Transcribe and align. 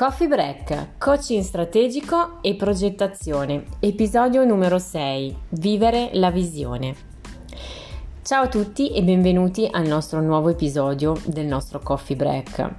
Coffee 0.00 0.28
Break, 0.28 0.96
coaching 0.96 1.42
strategico 1.42 2.38
e 2.40 2.54
progettazione, 2.54 3.64
episodio 3.80 4.46
numero 4.46 4.78
6, 4.78 5.36
vivere 5.50 6.08
la 6.14 6.30
visione. 6.30 6.94
Ciao 8.22 8.44
a 8.44 8.48
tutti 8.48 8.94
e 8.94 9.02
benvenuti 9.02 9.68
al 9.70 9.86
nostro 9.86 10.22
nuovo 10.22 10.48
episodio 10.48 11.14
del 11.26 11.44
nostro 11.44 11.80
Coffee 11.80 12.16
Break. 12.16 12.74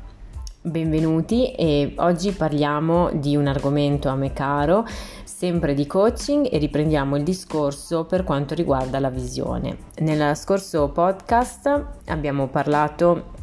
Benvenuti 0.64 1.52
e 1.52 1.94
oggi 1.98 2.32
parliamo 2.32 3.12
di 3.14 3.36
un 3.36 3.46
argomento 3.46 4.10
a 4.10 4.16
me 4.16 4.34
caro, 4.34 4.84
sempre 5.24 5.76
di 5.76 5.86
coaching 5.86 6.48
e 6.52 6.58
riprendiamo 6.58 7.18
il 7.18 7.24
discorso 7.24 8.06
per 8.06 8.24
quanto 8.24 8.56
riguarda 8.56 9.00
la 9.00 9.12
visione. 9.12 9.78
Nel 10.00 10.36
scorso 10.36 10.90
podcast 10.90 11.86
abbiamo 12.08 12.48
parlato 12.48 13.41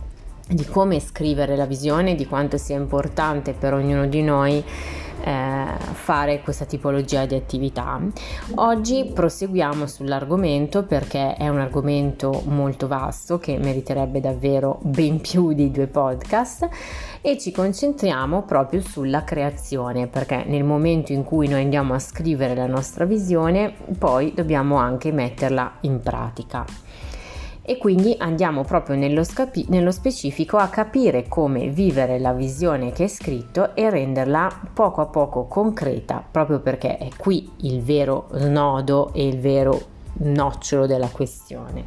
di 0.48 0.64
come 0.64 1.00
scrivere 1.00 1.56
la 1.56 1.66
visione, 1.66 2.14
di 2.14 2.26
quanto 2.26 2.56
sia 2.56 2.76
importante 2.76 3.52
per 3.52 3.74
ognuno 3.74 4.06
di 4.06 4.22
noi 4.22 4.64
eh, 5.20 5.64
fare 5.92 6.40
questa 6.40 6.64
tipologia 6.64 7.26
di 7.26 7.34
attività. 7.34 8.00
Oggi 8.54 9.10
proseguiamo 9.12 9.86
sull'argomento 9.86 10.84
perché 10.84 11.34
è 11.34 11.48
un 11.48 11.58
argomento 11.58 12.42
molto 12.46 12.86
vasto 12.86 13.38
che 13.38 13.58
meriterebbe 13.58 14.20
davvero 14.20 14.78
ben 14.82 15.20
più 15.20 15.52
di 15.52 15.70
due 15.70 15.86
podcast 15.86 16.68
e 17.20 17.36
ci 17.36 17.50
concentriamo 17.50 18.42
proprio 18.42 18.80
sulla 18.80 19.24
creazione 19.24 20.06
perché 20.06 20.44
nel 20.46 20.64
momento 20.64 21.12
in 21.12 21.24
cui 21.24 21.48
noi 21.48 21.62
andiamo 21.62 21.94
a 21.94 21.98
scrivere 21.98 22.54
la 22.54 22.66
nostra 22.66 23.04
visione 23.04 23.74
poi 23.98 24.32
dobbiamo 24.34 24.76
anche 24.76 25.10
metterla 25.10 25.78
in 25.80 26.00
pratica 26.00 26.64
e 27.68 27.76
quindi 27.76 28.14
andiamo 28.16 28.64
proprio 28.64 28.96
nello, 28.96 29.22
scapi- 29.22 29.66
nello 29.68 29.90
specifico 29.90 30.56
a 30.56 30.68
capire 30.68 31.28
come 31.28 31.68
vivere 31.68 32.18
la 32.18 32.32
visione 32.32 32.92
che 32.92 33.04
è 33.04 33.08
scritto 33.08 33.74
e 33.74 33.90
renderla 33.90 34.70
poco 34.72 35.02
a 35.02 35.06
poco 35.06 35.44
concreta, 35.44 36.24
proprio 36.28 36.60
perché 36.60 36.96
è 36.96 37.10
qui 37.14 37.46
il 37.58 37.82
vero 37.82 38.28
snodo 38.32 39.12
e 39.12 39.28
il 39.28 39.38
vero 39.38 39.78
nocciolo 40.14 40.86
della 40.86 41.08
questione. 41.08 41.84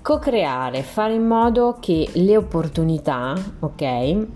Co-creare, 0.00 0.82
fare 0.82 1.12
in 1.12 1.26
modo 1.26 1.76
che 1.78 2.08
le 2.14 2.38
opportunità, 2.38 3.34
ok? 3.58 4.26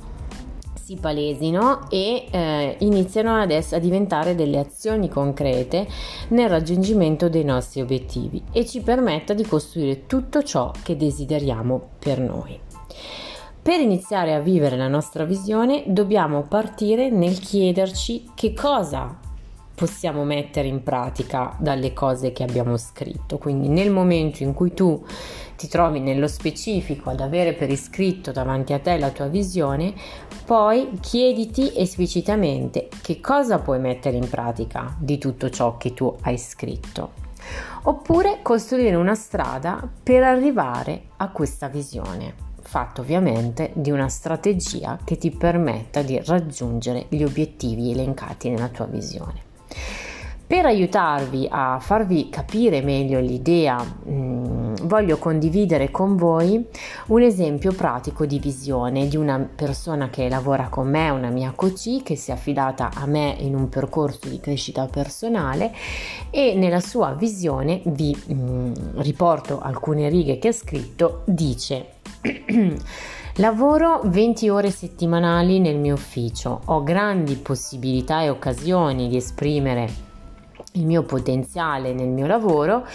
Si 0.85 0.97
palesino 0.97 1.89
e 1.89 2.27
eh, 2.31 2.77
iniziano 2.81 3.41
adesso 3.41 3.75
a 3.75 3.79
diventare 3.79 4.35
delle 4.35 4.59
azioni 4.59 5.09
concrete 5.09 5.89
nel 6.29 6.51
raggiungimento 6.51 7.31
dei 7.31 7.43
nostri 7.43 7.81
obiettivi 7.81 8.43
e 8.53 8.67
ci 8.67 8.83
permetta 8.83 9.33
di 9.33 9.47
costruire 9.47 10.05
tutto 10.05 10.43
ciò 10.43 10.71
che 10.83 10.95
desideriamo 10.99 11.89
per 11.99 12.21
noi. 12.21 12.61
Per 13.63 13.81
iniziare 13.81 14.35
a 14.35 14.41
vivere 14.41 14.77
la 14.77 14.89
nostra 14.89 15.25
visione 15.25 15.85
dobbiamo 15.87 16.43
partire 16.43 17.09
nel 17.09 17.39
chiederci 17.39 18.33
che 18.35 18.53
cosa 18.53 19.17
possiamo 19.75 20.23
mettere 20.25 20.69
in 20.69 20.83
pratica 20.83 21.57
dalle 21.59 21.95
cose 21.95 22.33
che 22.33 22.43
abbiamo 22.43 22.77
scritto. 22.77 23.39
Quindi 23.39 23.69
nel 23.69 23.91
momento 23.91 24.43
in 24.43 24.53
cui 24.53 24.75
tu 24.75 25.03
ti 25.57 25.69
trovi 25.69 26.01
nello 26.01 26.29
specifico 26.29 27.11
ad 27.11 27.21
avere 27.21 27.53
per 27.53 27.71
iscritto 27.71 28.33
davanti 28.33 28.73
a 28.73 28.79
te 28.79 28.99
la 28.99 29.11
tua 29.11 29.27
visione, 29.27 29.95
poi 30.45 30.99
chiediti 31.01 31.73
esplicitamente 31.77 32.89
che 33.03 33.21
cosa 33.21 33.59
puoi 33.59 33.79
mettere 33.79 34.17
in 34.17 34.29
pratica 34.29 34.95
di 34.99 35.19
tutto 35.19 35.51
ciò 35.51 35.77
che 35.77 35.95
tu 35.95 36.15
hai 36.23 36.39
scritto. 36.39 37.23
Oppure 37.83 38.39
costruire 38.43 38.97
una 38.97 39.15
strada 39.15 39.87
per 40.03 40.23
arrivare 40.23 41.05
a 41.17 41.29
questa 41.29 41.69
visione, 41.69 42.35
fatto 42.63 43.03
ovviamente 43.03 43.71
di 43.75 43.91
una 43.91 44.09
strategia 44.09 44.99
che 45.05 45.17
ti 45.19 45.31
permetta 45.31 46.03
di 46.03 46.21
raggiungere 46.25 47.07
gli 47.09 47.23
obiettivi 47.23 47.91
elencati 47.91 48.49
nella 48.49 48.69
tua 48.69 48.87
visione. 48.87 49.43
Per 50.47 50.67
aiutarvi 50.67 51.49
a 51.51 51.79
farvi 51.81 52.29
capire 52.29 52.83
meglio 52.83 53.19
l'idea, 53.19 53.83
mm, 53.83 54.75
voglio 54.83 55.17
condividere 55.17 55.91
con 55.91 56.17
voi 56.17 56.63
un 57.07 57.23
esempio 57.23 57.73
pratico 57.73 58.27
di 58.27 58.39
visione 58.39 59.09
di 59.09 59.17
una 59.17 59.39
persona 59.39 60.11
che 60.11 60.29
lavora 60.29 60.69
con 60.69 60.87
me, 60.91 61.09
una 61.09 61.31
mia 61.31 61.55
coach 61.57 62.03
che 62.03 62.15
si 62.15 62.31
è 62.31 62.35
affidata 62.35 62.91
a 62.95 63.07
me 63.07 63.35
in 63.39 63.55
un 63.55 63.71
percorso 63.71 64.29
di 64.29 64.39
crescita 64.39 64.87
personale 64.87 65.73
e 66.29 66.55
nella 66.55 66.81
sua 66.81 67.15
visione 67.15 67.81
vi 67.87 68.15
mm, 68.15 68.73
riporto 68.97 69.61
alcune 69.61 70.11
righe 70.11 70.39
che 70.39 70.49
ha 70.49 70.53
scritto, 70.53 71.23
dice 71.25 71.87
Lavoro 73.39 74.03
20 74.05 74.49
ore 74.51 74.71
settimanali 74.71 75.59
nel 75.59 75.79
mio 75.79 75.95
ufficio, 75.95 76.61
ho 76.67 76.83
grandi 76.83 77.35
possibilità 77.35 78.23
e 78.23 78.29
occasioni 78.29 79.09
di 79.09 79.17
esprimere 79.17 80.04
il 80.77 80.87
mio 80.87 81.03
potenziale 81.03 81.93
nel 81.93 82.09
mio 82.09 82.27
lavoro 82.27 82.87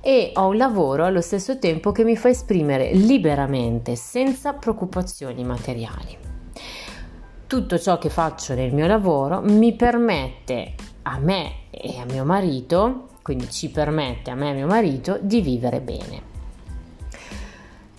e 0.00 0.32
ho 0.34 0.48
un 0.48 0.56
lavoro 0.56 1.04
allo 1.04 1.20
stesso 1.20 1.58
tempo 1.58 1.92
che 1.92 2.04
mi 2.04 2.16
fa 2.16 2.28
esprimere 2.28 2.92
liberamente, 2.92 3.96
senza 3.96 4.54
preoccupazioni 4.54 5.44
materiali. 5.44 6.16
Tutto 7.46 7.78
ciò 7.78 7.98
che 7.98 8.08
faccio 8.08 8.54
nel 8.54 8.72
mio 8.72 8.86
lavoro 8.86 9.40
mi 9.42 9.74
permette 9.74 10.74
a 11.02 11.18
me 11.18 11.68
e 11.70 11.98
a 11.98 12.04
mio 12.04 12.24
marito, 12.24 13.08
quindi 13.22 13.50
ci 13.50 13.70
permette 13.70 14.30
a 14.30 14.34
me 14.34 14.48
e 14.48 14.50
a 14.50 14.54
mio 14.54 14.66
marito 14.66 15.18
di 15.20 15.40
vivere 15.40 15.80
bene. 15.80 16.28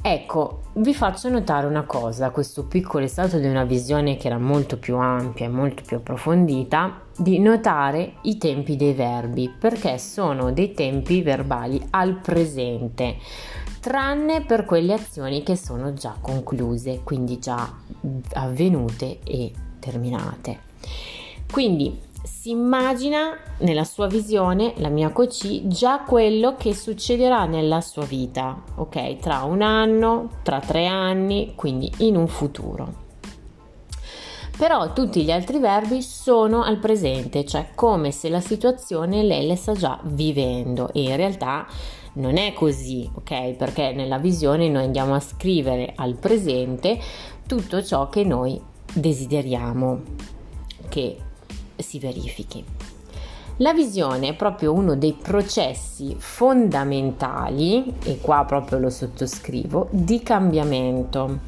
Ecco, 0.04 0.62
vi 0.74 0.96
faccio 0.96 1.30
notare 1.30 1.68
una 1.68 1.84
cosa, 1.84 2.32
questo 2.32 2.66
piccolo 2.66 3.06
stato 3.06 3.38
di 3.38 3.46
una 3.46 3.66
visione 3.66 4.18
che 4.18 4.28
era 4.28 4.40
molto 4.40 4.78
più 4.78 4.98
ampia 4.98 5.46
e 5.46 5.50
molto 5.50 5.84
più 5.86 5.98
approfondita, 5.98 7.02
di 7.22 7.40
notare 7.40 8.14
i 8.24 8.38
tempi 8.38 8.76
dei 8.76 8.94
verbi, 8.94 9.50
perché 9.50 9.98
sono 9.98 10.52
dei 10.52 10.74
tempi 10.74 11.22
verbali 11.22 11.80
al 11.92 12.16
presente, 12.16 13.18
tranne 13.80 14.42
per 14.42 14.66
quelle 14.66 14.94
azioni 14.94 15.44
che 15.44 15.56
sono 15.56 15.94
già 15.94 16.16
concluse, 16.20 17.02
quindi 17.04 17.40
già 17.40 17.72
avvenute 18.34 19.20
e 19.24 19.52
terminate. 19.80 20.60
Quindi 21.52 22.10
si 22.24 22.52
immagina 22.52 23.38
nella 23.60 23.84
sua 23.84 24.08
visione, 24.08 24.74
la 24.78 24.90
mia 24.90 25.10
coach, 25.10 25.68
già 25.68 26.00
quello 26.00 26.56
che 26.56 26.74
succederà 26.74 27.46
nella 27.46 27.82
sua 27.82 28.06
vita, 28.06 28.62
ok? 28.76 29.18
Tra 29.18 29.44
un 29.44 29.62
anno, 29.62 30.30
tra 30.44 30.60
tre 30.60 30.88
anni, 30.88 31.54
quindi 31.56 31.92
in 31.98 32.16
un 32.16 32.28
futuro. 32.28 33.01
Però 34.58 34.94
tutti 34.94 35.24
gli 35.24 35.32
altri 35.32 35.60
verbi 35.60 36.02
sono 36.02 36.64
al 36.64 36.78
presente, 36.78 37.46
cioè 37.46 37.70
come 37.74 38.12
se 38.12 38.30
la 38.30 38.42
situazione 38.42 39.24
lei 39.24 39.48
la 39.48 39.56
sta 39.56 39.74
già 39.74 40.00
vivendo 40.04 40.94
e 40.94 41.02
in 41.02 41.16
realtà 41.16 41.66
non 42.14 42.38
è 42.38 42.54
così, 42.54 43.10
ok? 43.12 43.54
Perché 43.54 43.94
nella 43.94 44.18
visione 44.18 44.70
noi 44.70 44.84
andiamo 44.84 45.16
a 45.16 45.20
scrivere 45.20 45.94
al 45.96 46.16
presente 46.16 47.00
tutto 47.48 47.84
ciò 47.84 48.10
che 48.10 48.24
noi 48.24 48.62
desideriamo 48.94 50.02
che 50.90 51.18
si 51.78 52.00
verifichi. 52.00 52.64
La 53.58 53.74
visione 53.74 54.30
è 54.30 54.34
proprio 54.36 54.74
uno 54.74 54.96
dei 54.96 55.14
processi 55.14 56.16
fondamentali, 56.18 57.94
e 58.04 58.20
qua 58.20 58.44
proprio 58.46 58.80
lo 58.80 58.90
sottoscrivo, 58.90 59.88
di 59.92 60.24
cambiamento 60.24 61.40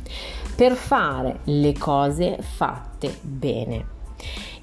per 0.55 0.73
fare 0.73 1.39
le 1.45 1.73
cose 1.73 2.37
fatte 2.41 3.17
bene. 3.21 3.91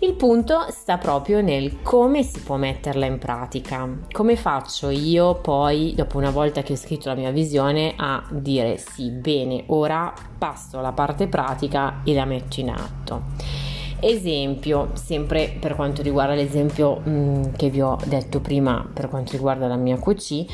Il 0.02 0.14
punto 0.14 0.64
sta 0.70 0.96
proprio 0.96 1.42
nel 1.42 1.82
come 1.82 2.22
si 2.22 2.40
può 2.40 2.56
metterla 2.56 3.04
in 3.04 3.18
pratica. 3.18 3.86
Come 4.10 4.34
faccio 4.34 4.88
io 4.88 5.34
poi, 5.34 5.92
dopo 5.94 6.16
una 6.16 6.30
volta 6.30 6.62
che 6.62 6.72
ho 6.72 6.76
scritto 6.76 7.10
la 7.10 7.14
mia 7.14 7.30
visione, 7.30 7.92
a 7.96 8.22
dire 8.30 8.78
sì, 8.78 9.10
bene, 9.10 9.64
ora 9.66 10.10
passo 10.38 10.78
alla 10.78 10.92
parte 10.92 11.26
pratica 11.26 12.00
e 12.02 12.14
la 12.14 12.24
metto 12.24 12.60
in 12.60 12.70
atto. 12.70 13.68
Esempio, 14.00 14.90
sempre 14.94 15.54
per 15.60 15.74
quanto 15.74 16.00
riguarda 16.00 16.34
l'esempio 16.34 16.96
mh, 16.96 17.10
mm, 17.10 17.42
che 17.56 17.68
vi 17.68 17.82
ho 17.82 17.98
detto 18.06 18.40
prima, 18.40 18.88
per 18.92 19.08
quanto 19.08 19.32
riguarda 19.32 19.66
la 19.66 19.76
mia 19.76 19.98
QC, 19.98 20.44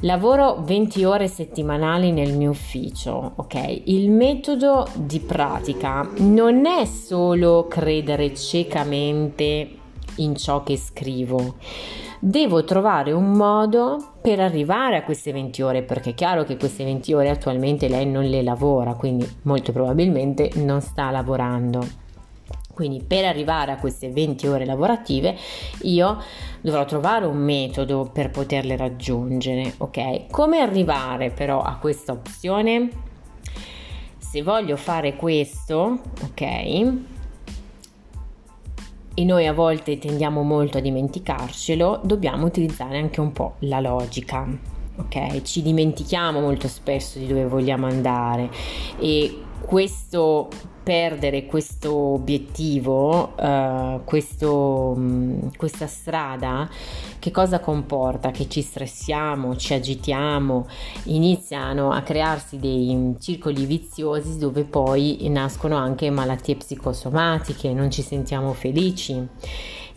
lavoro 0.00 0.62
20 0.62 1.04
ore 1.04 1.28
settimanali 1.28 2.12
nel 2.12 2.34
mio 2.34 2.50
ufficio, 2.50 3.32
ok? 3.36 3.82
Il 3.84 4.10
metodo 4.10 4.88
di 4.94 5.20
pratica 5.20 6.08
non 6.18 6.64
è 6.64 6.86
solo 6.86 7.66
credere 7.68 8.34
ciecamente 8.34 9.68
in 10.16 10.34
ciò 10.36 10.62
che 10.62 10.76
scrivo. 10.76 11.56
Devo 12.20 12.64
trovare 12.64 13.12
un 13.12 13.32
modo 13.32 14.12
per 14.22 14.40
arrivare 14.40 14.96
a 14.96 15.02
queste 15.02 15.30
20 15.30 15.60
ore, 15.60 15.82
perché 15.82 16.10
è 16.10 16.14
chiaro 16.14 16.44
che 16.44 16.56
queste 16.56 16.84
20 16.84 17.12
ore 17.12 17.28
attualmente 17.28 17.88
lei 17.88 18.06
non 18.06 18.24
le 18.24 18.42
lavora, 18.42 18.94
quindi 18.94 19.28
molto 19.42 19.72
probabilmente 19.72 20.50
non 20.54 20.80
sta 20.80 21.10
lavorando. 21.10 22.03
Quindi 22.74 23.02
per 23.02 23.24
arrivare 23.24 23.72
a 23.72 23.76
queste 23.76 24.10
20 24.10 24.46
ore 24.46 24.64
lavorative 24.64 25.36
io 25.82 26.22
dovrò 26.60 26.84
trovare 26.84 27.24
un 27.24 27.38
metodo 27.38 28.10
per 28.12 28.30
poterle 28.30 28.76
raggiungere, 28.76 29.74
ok? 29.78 30.26
Come 30.30 30.58
arrivare 30.58 31.30
però 31.30 31.62
a 31.62 31.76
questa 31.76 32.12
opzione? 32.12 32.90
Se 34.18 34.42
voglio 34.42 34.76
fare 34.76 35.14
questo, 35.14 36.00
ok? 36.22 37.12
e 39.14 39.24
noi 39.24 39.46
a 39.46 39.52
volte 39.52 39.98
tendiamo 39.98 40.42
molto 40.42 40.78
a 40.78 40.80
dimenticarcelo, 40.80 42.00
dobbiamo 42.02 42.46
utilizzare 42.46 42.98
anche 42.98 43.20
un 43.20 43.30
po' 43.32 43.54
la 43.60 43.78
logica. 43.80 44.46
Ok, 44.96 45.42
ci 45.42 45.62
dimentichiamo 45.62 46.40
molto 46.40 46.68
spesso 46.68 47.18
di 47.18 47.26
dove 47.26 47.46
vogliamo 47.46 47.86
andare 47.86 48.48
e 48.98 49.42
questo 49.60 50.48
perdere 50.84 51.46
questo 51.46 51.92
obiettivo, 51.92 53.32
uh, 53.36 54.04
questo, 54.04 54.92
um, 54.94 55.50
questa 55.56 55.86
strada, 55.86 56.68
che 57.18 57.30
cosa 57.30 57.58
comporta? 57.58 58.30
Che 58.30 58.48
ci 58.48 58.60
stressiamo, 58.60 59.56
ci 59.56 59.72
agitiamo, 59.72 60.68
iniziano 61.04 61.90
a 61.90 62.02
crearsi 62.02 62.58
dei 62.58 63.16
circoli 63.18 63.64
viziosi 63.64 64.38
dove 64.38 64.64
poi 64.64 65.26
nascono 65.30 65.76
anche 65.76 66.10
malattie 66.10 66.56
psicosomatiche, 66.56 67.72
non 67.72 67.90
ci 67.90 68.02
sentiamo 68.02 68.52
felici. 68.52 69.26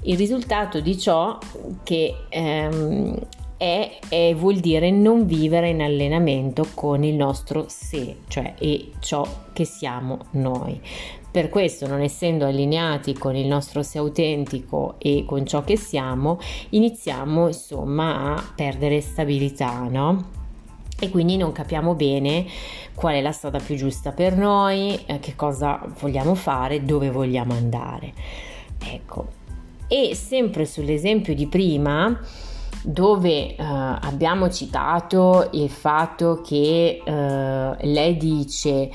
Il 0.04 0.16
risultato 0.16 0.80
di 0.80 0.98
ciò 0.98 1.38
che 1.84 2.16
ehm, 2.30 3.20
è, 3.58 4.00
è, 4.08 4.36
vuol 4.36 4.58
dire 4.58 4.92
non 4.92 5.26
vivere 5.26 5.70
in 5.70 5.82
allenamento 5.82 6.68
con 6.74 7.04
il 7.04 7.16
nostro 7.16 7.66
sé, 7.68 8.18
cioè 8.28 8.54
e 8.60 8.92
ciò 9.00 9.28
che 9.52 9.66
siamo 9.66 10.20
noi. 10.32 10.80
Per 11.30 11.50
questo, 11.50 11.88
non 11.88 12.02
essendo 12.02 12.46
allineati 12.46 13.14
con 13.14 13.36
il 13.36 13.48
nostro 13.48 13.84
sé 13.84 13.98
autentico 13.98 14.96
e 14.98 15.24
con 15.26 15.46
ciò 15.46 15.64
che 15.64 15.78
siamo, 15.78 16.40
iniziamo 16.70 17.48
insomma 17.48 18.36
a 18.36 18.54
perdere 18.56 19.02
stabilità, 19.02 19.88
no? 19.90 20.36
E 21.00 21.10
quindi 21.10 21.38
non 21.38 21.52
capiamo 21.52 21.94
bene 21.94 22.46
qual 22.96 23.16
è 23.16 23.22
la 23.22 23.32
strada 23.32 23.60
più 23.60 23.76
giusta 23.76 24.12
per 24.12 24.36
noi, 24.36 25.00
eh, 25.06 25.20
che 25.20 25.36
cosa 25.36 25.80
vogliamo 26.00 26.34
fare, 26.34 26.84
dove 26.84 27.12
vogliamo 27.12 27.54
andare. 27.54 28.14
Ecco. 28.84 29.28
E 29.88 30.16
sempre 30.16 30.66
sull'esempio 30.66 31.36
di 31.36 31.46
prima, 31.46 32.20
dove 32.84 33.56
uh, 33.58 33.64
abbiamo 33.64 34.50
citato 34.50 35.50
il 35.54 35.70
fatto 35.70 36.42
che 36.44 37.02
uh, 37.06 37.12
lei 37.12 38.18
dice 38.18 38.90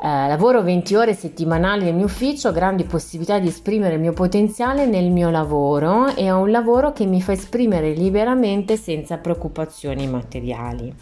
uh, 0.00 0.02
lavoro 0.02 0.62
20 0.62 0.94
ore 0.94 1.14
settimanali 1.14 1.84
nel 1.84 1.94
mio 1.94 2.06
ufficio, 2.06 2.52
grandi 2.52 2.84
possibilità 2.84 3.38
di 3.38 3.48
esprimere 3.48 3.94
il 3.94 4.00
mio 4.00 4.12
potenziale 4.12 4.86
nel 4.86 5.10
mio 5.10 5.30
lavoro 5.30 6.14
e 6.14 6.30
ho 6.30 6.40
un 6.40 6.50
lavoro 6.50 6.92
che 6.92 7.06
mi 7.06 7.20
fa 7.20 7.32
esprimere 7.32 7.92
liberamente 7.92 8.76
senza 8.76 9.18
preoccupazioni 9.18 10.06
materiali. 10.06 10.94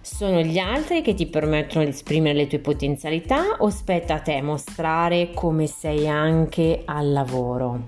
Sono 0.00 0.42
gli 0.42 0.58
altri 0.58 1.00
che 1.00 1.14
ti 1.14 1.26
permettono 1.26 1.82
di 1.82 1.90
esprimere 1.90 2.34
le 2.34 2.46
tue 2.46 2.58
potenzialità 2.58 3.56
o 3.58 3.70
spetta 3.70 4.14
a 4.14 4.20
te 4.20 4.42
mostrare 4.42 5.30
come 5.32 5.66
sei 5.66 6.06
anche 6.06 6.82
al 6.84 7.10
lavoro? 7.10 7.80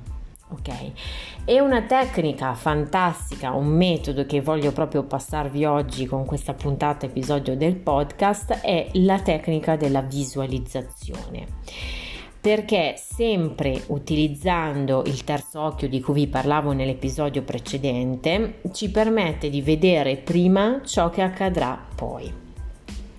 Ok? 0.49 0.71
E 1.49 1.61
una 1.61 1.83
tecnica 1.83 2.55
fantastica, 2.55 3.53
un 3.53 3.69
metodo 3.69 4.27
che 4.27 4.41
voglio 4.41 4.73
proprio 4.73 5.05
passarvi 5.05 5.65
oggi 5.65 6.05
con 6.05 6.25
questa 6.25 6.55
puntata 6.55 7.07
episodio 7.07 7.57
del 7.57 7.77
podcast 7.77 8.63
è 8.63 8.89
la 8.95 9.21
tecnica 9.21 9.77
della 9.77 10.01
visualizzazione. 10.01 11.47
Perché 12.41 12.97
sempre 12.97 13.81
utilizzando 13.87 15.05
il 15.07 15.23
terzo 15.23 15.61
occhio 15.61 15.89
di 15.89 16.01
cui 16.01 16.15
vi 16.15 16.27
parlavo 16.27 16.73
nell'episodio 16.73 17.43
precedente, 17.43 18.59
ci 18.73 18.91
permette 18.91 19.49
di 19.49 19.63
vedere 19.63 20.17
prima 20.17 20.81
ciò 20.85 21.11
che 21.11 21.23
accadrà 21.23 21.81
poi. 21.95 22.46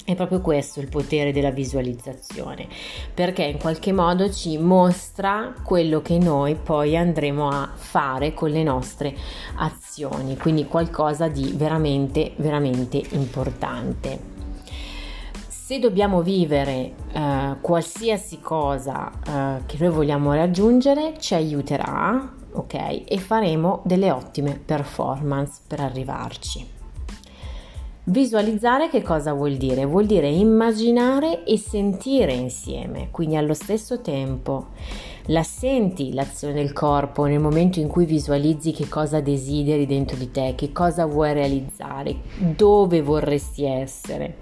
È 0.07 0.15
proprio 0.15 0.39
questo 0.39 0.80
il 0.80 0.88
potere 0.88 1.33
della 1.33 1.51
visualizzazione, 1.51 2.69
perché 3.13 3.44
in 3.44 3.57
qualche 3.57 3.92
modo 3.92 4.31
ci 4.31 4.57
mostra 4.57 5.54
quello 5.62 6.01
che 6.01 6.18
noi 6.18 6.56
poi 6.56 6.95
andremo 6.95 7.50
a 7.50 7.69
fare 7.75 8.33
con 8.33 8.50
le 8.50 8.63
nostre 8.63 9.13
azioni, 9.57 10.38
quindi 10.38 10.65
qualcosa 10.65 11.27
di 11.27 11.51
veramente, 11.57 12.31
veramente 12.38 13.04
importante. 13.09 14.18
Se 15.50 15.77
dobbiamo 15.77 16.21
vivere 16.21 16.94
eh, 17.12 17.57
qualsiasi 17.59 18.39
cosa 18.39 19.12
eh, 19.12 19.65
che 19.65 19.75
noi 19.77 19.89
vogliamo 19.89 20.31
raggiungere, 20.33 21.15
ci 21.19 21.33
aiuterà, 21.33 22.33
ok? 22.54 23.04
E 23.06 23.18
faremo 23.18 23.81
delle 23.83 24.09
ottime 24.12 24.57
performance 24.57 25.59
per 25.68 25.81
arrivarci. 25.81 26.75
Visualizzare 28.09 28.88
che 28.88 29.01
cosa 29.01 29.33
vuol 29.33 29.57
dire? 29.57 29.83
Vuol 29.83 30.06
dire 30.06 30.30
immaginare 30.30 31.44
e 31.44 31.57
sentire 31.57 32.31
insieme, 32.31 33.09
quindi 33.12 33.36
allo 33.36 33.54
stesso 33.54 34.00
tempo. 34.00 34.68
La 35.25 35.44
senti 35.44 36.13
l'azione 36.13 36.54
del 36.54 36.71
corpo 36.71 37.25
nel 37.25 37.42
momento 37.42 37.81
in 37.81 37.89
cui 37.89 38.06
visualizzi 38.06 38.71
che 38.71 38.88
cosa 38.88 39.19
desideri 39.19 39.86
dentro 39.86 40.15
di 40.15 40.31
te, 40.31 40.54
che 40.56 40.71
cosa 40.71 41.06
vuoi 41.06 41.33
realizzare, 41.33 42.15
dove 42.56 43.01
vorresti 43.01 43.65
essere. 43.65 44.38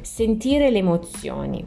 Sentire 0.00 0.70
le 0.70 0.78
emozioni. 0.78 1.62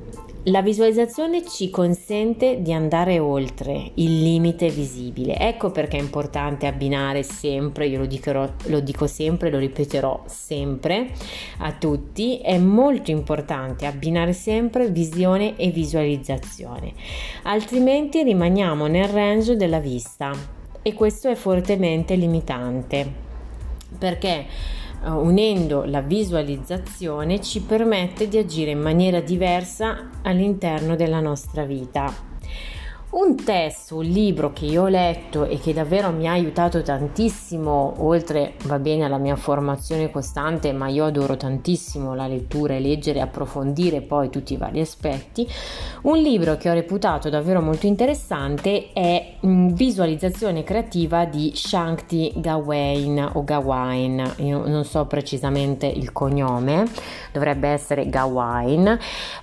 La 0.50 0.64
visualizzazione 0.64 1.46
ci 1.48 1.70
consente 1.70 2.64
di 2.64 2.74
andare 2.74 3.20
oltre 3.20 3.92
il 3.96 4.24
limite 4.24 4.70
visibile. 4.70 5.38
Ecco 5.38 5.70
perché 5.70 5.98
è 5.98 6.02
importante 6.02 6.66
abbinare 6.66 7.22
sempre, 7.22 7.86
io 7.86 8.00
lo, 8.00 8.08
dicherò, 8.08 8.50
lo 8.66 8.80
dico 8.80 9.06
sempre, 9.06 9.52
lo 9.52 9.60
ripeterò 9.60 10.24
sempre 10.26 11.12
a 11.60 11.72
tutti, 11.74 12.40
è 12.40 12.58
molto 12.58 13.12
importante 13.12 13.86
abbinare 13.86 14.34
sempre 14.34 14.90
visione 14.90 15.56
e 15.56 15.70
visualizzazione, 15.70 16.94
altrimenti 17.44 18.24
rimaniamo 18.24 18.88
nel 18.88 19.08
range 19.08 19.56
della 19.56 19.80
vista 19.80 20.32
e 20.82 20.94
questo 20.96 21.30
è 21.30 21.36
fortemente 21.36 22.16
limitante 22.16 23.28
perché 23.98 24.46
unendo 25.06 25.84
la 25.86 26.02
visualizzazione 26.02 27.42
ci 27.42 27.62
permette 27.62 28.28
di 28.28 28.38
agire 28.38 28.72
in 28.72 28.80
maniera 28.80 29.22
diversa 29.22 30.10
all'interno 30.24 30.96
della 30.96 31.20
nostra 31.20 31.64
vita. 31.64 32.29
Un 33.12 33.44
testo, 33.44 33.96
un 33.96 34.04
libro 34.04 34.54
che 34.54 34.66
io 34.66 34.84
ho 34.84 34.88
letto 34.88 35.44
e 35.44 35.58
che 35.60 35.74
davvero 35.74 36.12
mi 36.12 36.28
ha 36.28 36.32
aiutato 36.34 36.84
tantissimo, 36.84 37.96
oltre 37.98 38.54
va 38.66 38.78
bene 38.78 39.04
alla 39.04 39.18
mia 39.18 39.36
formazione 39.36 40.12
costante, 40.12 40.72
ma 40.74 40.90
io 40.90 41.06
adoro 41.06 41.36
tantissimo 41.36 42.14
la 42.14 42.28
lettura 42.28 42.76
e 42.76 42.80
leggere 42.80 43.20
approfondire 43.20 44.02
poi 44.02 44.30
tutti 44.30 44.54
i 44.54 44.58
vari 44.58 44.80
aspetti. 44.80 45.48
Un 46.04 46.20
libro 46.20 46.56
che 46.58 46.70
ho 46.70 46.74
reputato 46.74 47.30
davvero 47.30 47.62
molto 47.62 47.88
interessante 47.88 48.94
è 48.94 49.38
mm, 49.44 49.70
Visualizzazione 49.70 50.64
creativa 50.64 51.26
di 51.26 51.52
Shankti 51.56 52.34
Gawain 52.36 53.32
o 53.34 53.44
Gawain, 53.44 54.34
io 54.38 54.68
non 54.68 54.86
so 54.86 55.06
precisamente 55.06 55.88
il 55.88 56.12
cognome, 56.12 56.86
dovrebbe 57.32 57.70
essere 57.70 58.08
Gawain. 58.08 59.00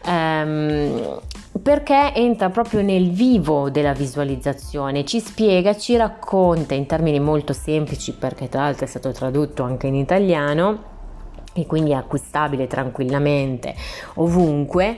Um, 0.07 1.21
perché 1.63 2.13
entra 2.15 2.51
proprio 2.51 2.83
nel 2.83 3.11
vivo 3.11 3.71
della 3.71 3.93
visualizzazione, 3.93 5.05
ci 5.05 5.21
spiega, 5.21 5.77
ci 5.77 5.97
racconta 5.97 6.75
in 6.75 6.87
termini 6.87 7.21
molto 7.21 7.53
semplici 7.53 8.13
perché 8.13 8.49
tra 8.49 8.63
l'altro 8.63 8.85
è 8.85 8.89
stato 8.89 9.13
tradotto 9.13 9.63
anche 9.63 9.87
in 9.87 9.95
italiano 9.95 10.95
e 11.53 11.67
quindi 11.67 11.91
è 11.91 11.95
acquistabile 11.95 12.67
tranquillamente 12.67 13.75
ovunque. 14.15 14.97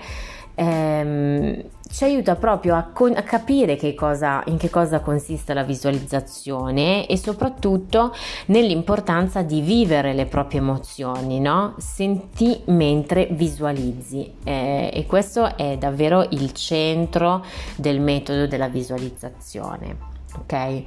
Ehm, 0.55 1.63
ci 1.91 2.05
aiuta 2.05 2.37
proprio 2.37 2.77
a, 2.77 2.83
con- 2.93 3.17
a 3.17 3.23
capire 3.23 3.77
che 3.77 3.95
cosa, 3.95 4.43
in 4.47 4.57
che 4.57 4.71
cosa 4.71 5.01
consiste 5.01 5.55
la 5.55 5.63
visualizzazione 5.63 7.07
e 7.07 7.17
soprattutto 7.17 8.15
nell'importanza 8.47 9.43
di 9.43 9.61
vivere 9.61 10.13
le 10.13 10.27
proprie 10.27 10.61
emozioni, 10.61 11.41
no? 11.41 11.75
Senti 11.79 12.61
mentre 12.67 13.29
visualizzi 13.31 14.33
eh, 14.45 14.91
e 14.93 15.07
questo 15.07 15.57
è 15.57 15.77
davvero 15.79 16.27
il 16.31 16.53
centro 16.53 17.45
del 17.77 18.01
metodo 18.01 18.47
della 18.47 18.69
visualizzazione, 18.69 19.97
ok? 20.41 20.83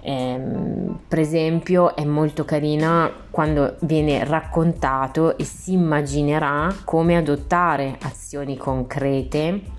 Ehm, 0.00 1.00
per 1.06 1.18
esempio 1.18 1.94
è 1.94 2.04
molto 2.04 2.44
carina 2.44 3.10
quando 3.30 3.76
viene 3.80 4.24
raccontato 4.24 5.36
e 5.36 5.44
si 5.44 5.72
immaginerà 5.72 6.74
come 6.84 7.16
adottare 7.16 7.98
azioni 8.02 8.56
concrete 8.56 9.76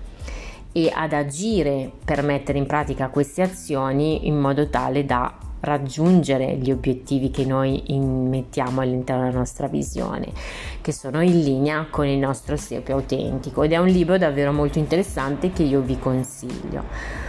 e 0.72 0.90
ad 0.94 1.12
agire 1.12 1.90
per 2.04 2.22
mettere 2.22 2.58
in 2.58 2.66
pratica 2.66 3.08
queste 3.08 3.42
azioni 3.42 4.26
in 4.26 4.38
modo 4.38 4.68
tale 4.68 5.04
da 5.04 5.34
raggiungere 5.60 6.56
gli 6.56 6.70
obiettivi 6.70 7.30
che 7.30 7.44
noi 7.44 7.82
mettiamo 7.88 8.80
all'interno 8.80 9.24
della 9.24 9.36
nostra 9.36 9.66
visione, 9.66 10.32
che 10.80 10.92
sono 10.92 11.20
in 11.20 11.42
linea 11.42 11.86
con 11.90 12.06
il 12.06 12.18
nostro 12.18 12.56
sé 12.56 12.80
più 12.80 12.94
autentico 12.94 13.62
ed 13.62 13.72
è 13.72 13.76
un 13.76 13.88
libro 13.88 14.16
davvero 14.16 14.52
molto 14.52 14.78
interessante 14.78 15.52
che 15.52 15.62
io 15.62 15.80
vi 15.80 15.98
consiglio. 15.98 17.28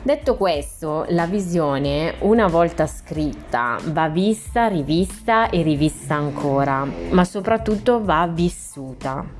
Detto 0.00 0.36
questo, 0.36 1.04
la 1.08 1.26
visione, 1.26 2.14
una 2.20 2.46
volta 2.46 2.86
scritta, 2.86 3.78
va 3.90 4.08
vista, 4.08 4.68
rivista 4.68 5.50
e 5.50 5.60
rivista 5.62 6.14
ancora, 6.14 6.86
ma 7.10 7.24
soprattutto 7.24 8.02
va 8.02 8.26
vissuta 8.32 9.37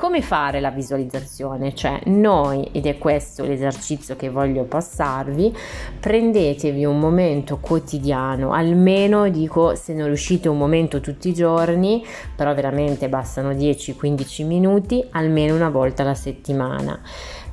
come 0.00 0.22
fare 0.22 0.60
la 0.60 0.70
visualizzazione? 0.70 1.74
Cioè 1.74 2.00
noi, 2.06 2.66
ed 2.72 2.86
è 2.86 2.96
questo 2.96 3.44
l'esercizio 3.44 4.16
che 4.16 4.30
voglio 4.30 4.64
passarvi, 4.64 5.54
prendetevi 6.00 6.86
un 6.86 6.98
momento 6.98 7.58
quotidiano, 7.58 8.54
almeno 8.54 9.28
dico 9.28 9.74
se 9.74 9.92
non 9.92 10.06
riuscite 10.06 10.48
un 10.48 10.56
momento 10.56 11.02
tutti 11.02 11.28
i 11.28 11.34
giorni, 11.34 12.02
però 12.34 12.54
veramente 12.54 13.10
bastano 13.10 13.50
10-15 13.50 14.46
minuti, 14.46 15.04
almeno 15.10 15.54
una 15.54 15.68
volta 15.68 16.00
alla 16.00 16.14
settimana. 16.14 16.98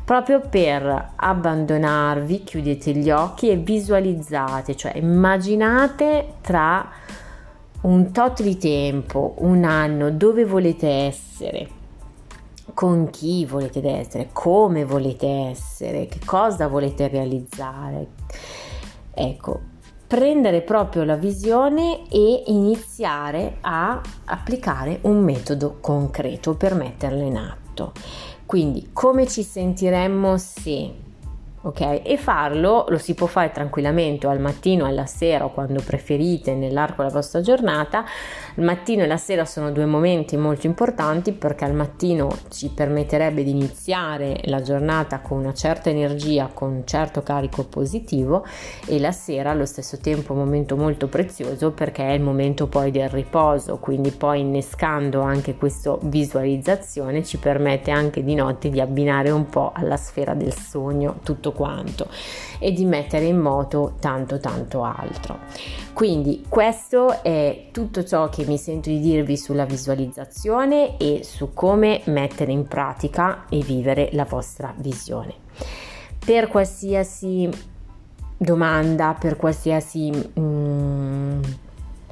Proprio 0.05 0.39
per 0.39 1.15
abbandonarvi, 1.17 2.45
chiudete 2.45 2.93
gli 2.93 3.11
occhi 3.11 3.49
e 3.49 3.57
visualizzate, 3.57 4.73
cioè 4.73 4.93
immaginate 4.95 6.35
tra 6.39 6.89
un 7.81 8.09
tot 8.13 8.41
di 8.41 8.57
tempo, 8.57 9.35
un 9.39 9.65
anno, 9.65 10.11
dove 10.11 10.45
volete 10.45 10.87
essere, 10.87 11.75
con 12.73 13.09
chi 13.09 13.45
volete 13.45 13.81
essere, 13.87 14.29
come 14.31 14.85
volete 14.85 15.27
essere, 15.27 16.07
che 16.07 16.19
cosa 16.25 16.67
volete 16.67 17.07
realizzare. 17.07 18.07
Ecco, 19.13 19.59
prendere 20.07 20.61
proprio 20.61 21.03
la 21.03 21.15
visione 21.15 22.07
e 22.09 22.43
iniziare 22.47 23.57
a 23.61 24.01
applicare 24.25 24.99
un 25.03 25.23
metodo 25.23 25.77
concreto 25.81 26.55
per 26.55 26.75
metterla 26.75 27.23
in 27.23 27.37
atto. 27.37 27.91
Quindi 28.45 28.89
come 28.93 29.27
ci 29.27 29.43
sentiremmo 29.43 30.37
se 30.37 31.05
ok? 31.67 32.01
E 32.03 32.17
farlo 32.17 32.85
lo 32.87 32.97
si 32.97 33.13
può 33.13 33.27
fare 33.27 33.51
tranquillamente 33.51 34.27
o 34.27 34.29
al 34.29 34.39
mattino, 34.39 34.85
alla 34.85 35.05
sera 35.05 35.45
o 35.45 35.51
quando 35.51 35.81
preferite 35.81 36.55
nell'arco 36.55 37.01
della 37.01 37.13
vostra 37.13 37.41
giornata. 37.41 38.05
Il 38.57 38.63
mattino 38.63 39.03
e 39.03 39.07
la 39.07 39.17
sera 39.17 39.45
sono 39.45 39.71
due 39.71 39.85
momenti 39.85 40.35
molto 40.35 40.65
importanti 40.65 41.31
perché 41.31 41.63
al 41.63 41.75
mattino 41.75 42.35
ci 42.49 42.69
permetterebbe 42.69 43.43
di 43.43 43.51
iniziare 43.51 44.39
la 44.45 44.63
giornata 44.63 45.19
con 45.19 45.37
una 45.37 45.53
certa 45.53 45.91
energia, 45.91 46.49
con 46.51 46.71
un 46.71 46.81
certo 46.83 47.21
carico 47.21 47.65
positivo 47.65 48.43
e 48.87 48.99
la 48.99 49.11
sera 49.11 49.51
allo 49.51 49.67
stesso 49.67 49.99
tempo 49.99 50.33
un 50.33 50.39
momento 50.39 50.75
molto 50.75 51.07
prezioso 51.07 51.69
perché 51.69 52.07
è 52.07 52.13
il 52.13 52.21
momento 52.21 52.65
poi 52.65 52.89
del 52.89 53.09
riposo, 53.09 53.77
quindi 53.77 54.09
poi 54.09 54.39
innescando 54.39 55.21
anche 55.21 55.55
questa 55.55 55.95
visualizzazione 56.01 57.23
ci 57.23 57.37
permette 57.37 57.91
anche 57.91 58.23
di 58.23 58.33
notte 58.33 58.71
di 58.71 58.81
abbinare 58.81 59.29
un 59.29 59.45
po' 59.45 59.71
alla 59.71 59.97
sfera 59.97 60.33
del 60.33 60.55
sogno 60.55 61.19
tutto 61.21 61.51
quanto 61.51 62.07
e 62.57 62.71
di 62.71 62.85
mettere 62.85 63.25
in 63.25 63.37
moto 63.37 63.93
tanto 63.99 64.39
tanto 64.39 64.81
altro. 64.81 65.86
Quindi 65.97 66.45
questo 66.47 67.23
è 67.23 67.69
tutto 67.71 68.03
ciò 68.03 68.29
che 68.29 68.45
mi 68.45 68.59
sento 68.59 68.87
di 68.87 68.99
dirvi 68.99 69.35
sulla 69.35 69.65
visualizzazione 69.65 70.95
e 70.99 71.21
su 71.23 71.55
come 71.55 72.01
mettere 72.05 72.51
in 72.51 72.67
pratica 72.67 73.45
e 73.49 73.61
vivere 73.61 74.09
la 74.11 74.23
vostra 74.23 74.71
visione. 74.77 75.33
Per 76.23 76.49
qualsiasi 76.49 77.49
domanda, 78.37 79.17
per 79.19 79.37
qualsiasi... 79.37 80.11
Mm, 80.39 81.41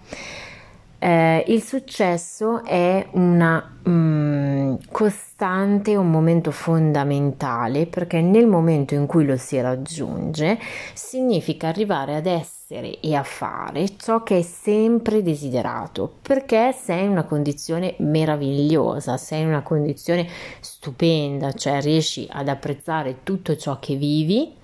Eh, 1.05 1.45
il 1.49 1.63
successo 1.63 2.65
è 2.65 3.07
una 3.11 3.77
mm, 3.87 4.77
costante, 4.91 5.97
un 5.97 6.11
momento 6.11 6.51
fondamentale 6.51 7.85
perché 7.85 8.23
nel 8.23 8.47
momento 8.47 8.95
in 8.95 9.05
cui 9.05 9.27
lo 9.27 9.37
si 9.37 9.61
raggiunge 9.61 10.59
significa 10.95 11.69
arrivare 11.69 12.17
ad 12.17 12.25
essere 12.25 13.01
e 13.01 13.15
a 13.15 13.23
fare 13.23 13.99
ciò 13.99 14.23
che 14.23 14.39
è 14.39 14.43
sempre 14.43 15.23
desiderato 15.23 16.11
perché 16.23 16.73
sei 16.73 17.05
in 17.05 17.11
una 17.11 17.25
condizione 17.25 17.97
meravigliosa, 17.99 19.19
sei 19.19 19.43
in 19.43 19.49
una 19.49 19.63
condizione 19.63 20.27
stupenda, 20.61 21.53
cioè 21.53 21.83
riesci 21.83 22.27
ad 22.31 22.49
apprezzare 22.49 23.19
tutto 23.25 23.55
ciò 23.57 23.79
che 23.79 23.97
vivi 23.97 24.55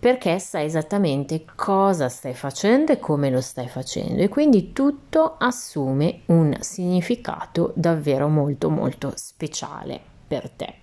perché 0.00 0.38
sai 0.38 0.64
esattamente 0.64 1.44
cosa 1.54 2.08
stai 2.08 2.32
facendo 2.32 2.90
e 2.90 2.98
come 2.98 3.28
lo 3.28 3.42
stai 3.42 3.68
facendo 3.68 4.22
e 4.22 4.28
quindi 4.28 4.72
tutto 4.72 5.36
assume 5.38 6.22
un 6.26 6.56
significato 6.60 7.72
davvero 7.76 8.26
molto 8.28 8.70
molto 8.70 9.12
speciale 9.14 10.00
per 10.26 10.48
te. 10.48 10.74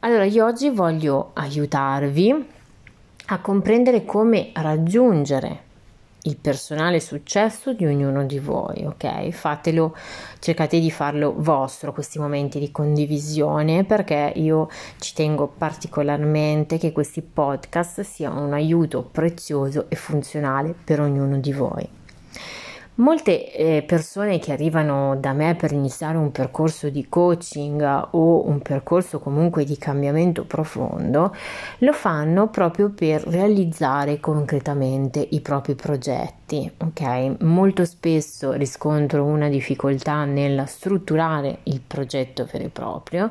Allora 0.00 0.24
io 0.24 0.46
oggi 0.46 0.70
voglio 0.70 1.32
aiutarvi 1.34 2.48
a 3.26 3.40
comprendere 3.40 4.06
come 4.06 4.52
raggiungere 4.54 5.64
il 6.26 6.36
personale 6.36 7.00
successo 7.00 7.72
di 7.72 7.86
ognuno 7.86 8.24
di 8.24 8.38
voi, 8.38 8.84
ok? 8.84 9.30
Fatelo, 9.30 9.96
cercate 10.38 10.78
di 10.78 10.90
farlo 10.90 11.34
vostro 11.36 11.92
questi 11.92 12.18
momenti 12.18 12.58
di 12.58 12.70
condivisione 12.70 13.84
perché 13.84 14.32
io 14.36 14.68
ci 14.98 15.14
tengo 15.14 15.46
particolarmente 15.46 16.78
che 16.78 16.92
questi 16.92 17.22
podcast 17.22 18.00
siano 18.02 18.44
un 18.44 18.52
aiuto 18.52 19.02
prezioso 19.02 19.86
e 19.88 19.96
funzionale 19.96 20.74
per 20.84 21.00
ognuno 21.00 21.38
di 21.38 21.52
voi. 21.52 21.88
Molte 22.98 23.52
eh, 23.52 23.82
persone 23.82 24.38
che 24.38 24.52
arrivano 24.52 25.16
da 25.16 25.34
me 25.34 25.54
per 25.54 25.70
iniziare 25.72 26.16
un 26.16 26.32
percorso 26.32 26.88
di 26.88 27.10
coaching 27.10 28.08
o 28.12 28.48
un 28.48 28.60
percorso 28.60 29.18
comunque 29.18 29.64
di 29.64 29.76
cambiamento 29.76 30.44
profondo 30.44 31.36
lo 31.80 31.92
fanno 31.92 32.48
proprio 32.48 32.88
per 32.88 33.22
realizzare 33.26 34.18
concretamente 34.18 35.26
i 35.32 35.42
propri 35.42 35.74
progetti. 35.74 36.72
Ok, 36.78 37.42
molto 37.42 37.84
spesso 37.84 38.52
riscontro 38.52 39.24
una 39.24 39.50
difficoltà 39.50 40.24
nel 40.24 40.64
strutturare 40.66 41.58
il 41.64 41.82
progetto 41.86 42.48
vero 42.50 42.64
e 42.64 42.68
proprio. 42.70 43.30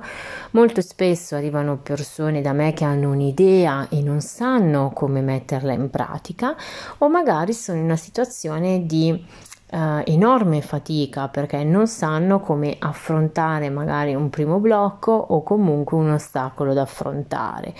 Molto 0.52 0.82
spesso 0.82 1.36
arrivano 1.36 1.78
persone 1.78 2.42
da 2.42 2.54
me 2.54 2.74
che 2.74 2.84
hanno 2.84 3.10
un'idea 3.10 3.88
e 3.90 4.04
non 4.04 4.22
sanno 4.22 4.92
come 4.94 5.22
metterla 5.22 5.74
in 5.74 5.90
pratica 5.90 6.56
o 7.00 7.10
magari 7.10 7.54
sono 7.54 7.80
in 7.80 7.86
una 7.86 7.96
situazione 7.96 8.86
di 8.86 9.54
uh, 9.76 10.02
enorme 10.06 10.62
fatica 10.62 11.28
perché 11.28 11.64
non 11.64 11.88
sanno 11.88 12.40
come 12.40 12.78
affrontare 12.80 13.70
magari 13.70 14.16
un 14.16 14.30
primo 14.30 14.60
blocco 14.60 15.12
o 15.12 15.44
comunque 15.44 15.98
un 15.98 16.12
ostacolo 16.12 16.74
da 16.74 16.84
affrontare 16.84 17.74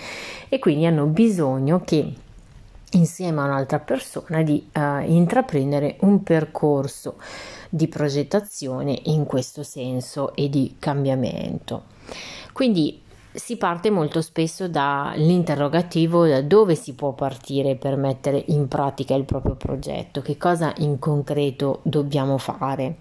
e 0.48 0.58
quindi 0.58 0.84
hanno 0.84 1.06
bisogno 1.06 1.80
che 1.84 2.12
insieme 2.92 3.40
a 3.40 3.44
un'altra 3.44 3.78
persona 3.78 4.42
di 4.42 4.68
uh, 4.74 5.00
intraprendere 5.10 5.96
un 6.00 6.22
percorso 6.22 7.16
di 7.68 7.88
progettazione 7.88 9.00
in 9.04 9.24
questo 9.24 9.62
senso 9.62 10.34
e 10.34 10.48
di 10.48 10.76
cambiamento. 10.78 11.84
Quindi 12.52 13.02
si 13.36 13.56
parte 13.56 13.90
molto 13.90 14.22
spesso 14.22 14.66
dall'interrogativo 14.66 16.26
da 16.26 16.40
dove 16.40 16.74
si 16.74 16.94
può 16.94 17.12
partire 17.12 17.76
per 17.76 17.96
mettere 17.96 18.42
in 18.48 18.66
pratica 18.66 19.14
il 19.14 19.24
proprio 19.24 19.54
progetto, 19.54 20.22
che 20.22 20.36
cosa 20.36 20.72
in 20.78 20.98
concreto 20.98 21.80
dobbiamo 21.82 22.38
fare, 22.38 22.96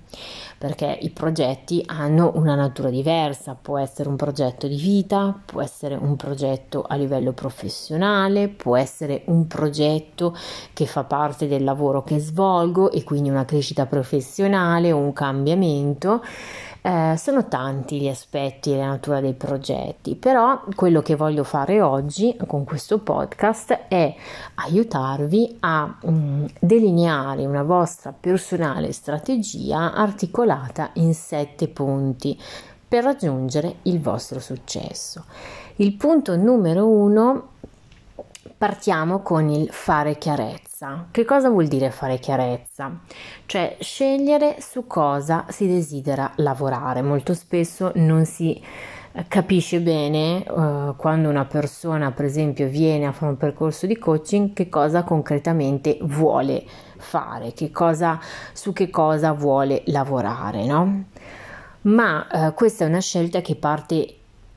perché 0.58 0.98
i 1.02 1.10
progetti 1.10 1.82
hanno 1.86 2.34
una 2.36 2.56
natura 2.56 2.90
diversa, 2.90 3.58
può 3.60 3.78
essere 3.78 4.10
un 4.10 4.18
progetto 4.18 4.68
di 4.68 4.76
vita, 4.78 5.40
può 5.46 5.62
essere 5.62 5.96
un 5.96 6.16
progetto 6.16 6.84
a 6.88 6.96
livello 6.96 7.32
professionale, 7.32 8.50
può 8.50 8.76
essere 8.76 9.24
un 9.28 9.48
progetto 9.48 10.36
che 10.74 10.86
fa 10.86 11.04
parte 11.06 11.48
del 11.48 11.64
lavoro 11.64 12.04
che 12.04 12.20
svolgo 12.20 12.92
e 12.92 13.04
quindi 13.04 13.30
una 13.30 13.46
crescita 13.46 13.86
professionale 13.86 14.92
un 14.92 15.14
cambiamento 15.14 16.22
eh, 16.86 17.16
sono 17.18 17.48
tanti 17.48 18.00
gli 18.00 18.08
aspetti 18.08 18.72
e 18.72 18.78
la 18.78 18.86
natura 18.86 19.20
dei 19.20 19.34
progetti, 19.34 20.14
però 20.14 20.62
quello 20.76 21.02
che 21.02 21.16
voglio 21.16 21.44
fare 21.44 21.82
oggi 21.82 22.38
con 22.46 22.64
questo 22.64 23.00
podcast 23.00 23.86
è 23.88 24.14
aiutarvi 24.54 25.58
a 25.62 25.98
um, 26.02 26.46
delineare 26.60 27.48
una 27.48 27.64
vostra 27.64 28.14
personale 28.14 28.92
strategia 28.92 29.96
articolata 29.96 30.92
in 30.94 31.16
sette 31.16 31.70
punti 31.70 32.40
per 32.88 33.04
raggiungere 33.04 33.78
il 33.84 34.00
vostro 34.00 34.40
successo. 34.40 35.26
Il 35.78 35.94
punto 35.94 36.36
numero 36.36 36.88
uno 36.88 37.48
partiamo 38.58 39.22
con 39.22 39.50
il 39.50 39.70
fare 39.72 40.18
chiarezza. 40.18 41.08
Che 41.12 41.26
cosa 41.26 41.50
vuol 41.50 41.68
dire 41.68 41.92
fare 41.92 42.20
chiarezza? 42.20 43.00
Cioè 43.46 43.78
scegliere 43.80 44.58
su 44.60 44.88
cosa 44.88 45.46
si 45.50 45.68
desidera 45.68 46.32
lavorare. 46.38 47.02
Molto 47.02 47.34
spesso 47.34 47.92
non 47.96 48.26
si 48.26 48.62
eh, 49.12 49.26
capisce 49.28 49.80
bene 49.82 50.44
uh, 50.48 50.96
quando 50.96 51.30
una 51.30 51.46
persona, 51.46 52.12
per 52.12 52.26
esempio, 52.26 52.68
viene 52.68 53.06
a 53.06 53.12
fare 53.12 53.32
un 53.32 53.38
percorso 53.38 53.86
di 53.86 53.98
coaching 53.98 54.54
che 54.54 54.70
cosa 54.70 55.04
concretamente 55.04 55.98
vuole 56.02 56.66
fare, 56.98 57.54
che 57.54 57.72
cosa, 57.72 58.20
su 58.54 58.74
che 58.74 58.90
cosa 58.90 59.34
vuole 59.34 59.84
lavorare, 59.86 60.66
no? 60.66 61.04
Ma 61.82 62.28
uh, 62.32 62.54
questa 62.54 62.84
è 62.84 62.88
una 62.88 63.00
scelta 63.00 63.42
che 63.42 63.56
parte 63.56 64.16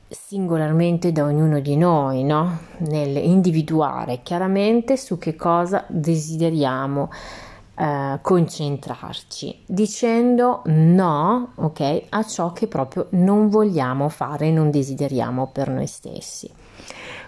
singolarmente 0.09 1.11
da 1.11 1.23
ognuno 1.23 1.59
di 1.59 1.77
noi, 1.77 2.23
no? 2.23 2.59
Nel 2.79 3.15
individuare 3.17 4.21
chiaramente 4.23 4.97
su 4.97 5.17
che 5.19 5.35
cosa 5.35 5.85
desideriamo 5.87 7.09
eh, 7.75 8.19
concentrarci, 8.21 9.63
dicendo 9.65 10.63
no, 10.65 11.51
ok, 11.55 12.03
a 12.09 12.23
ciò 12.23 12.51
che 12.53 12.67
proprio 12.67 13.07
non 13.11 13.49
vogliamo 13.49 14.09
fare, 14.09 14.51
non 14.51 14.71
desideriamo 14.71 15.49
per 15.53 15.69
noi 15.69 15.87
stessi. 15.87 16.51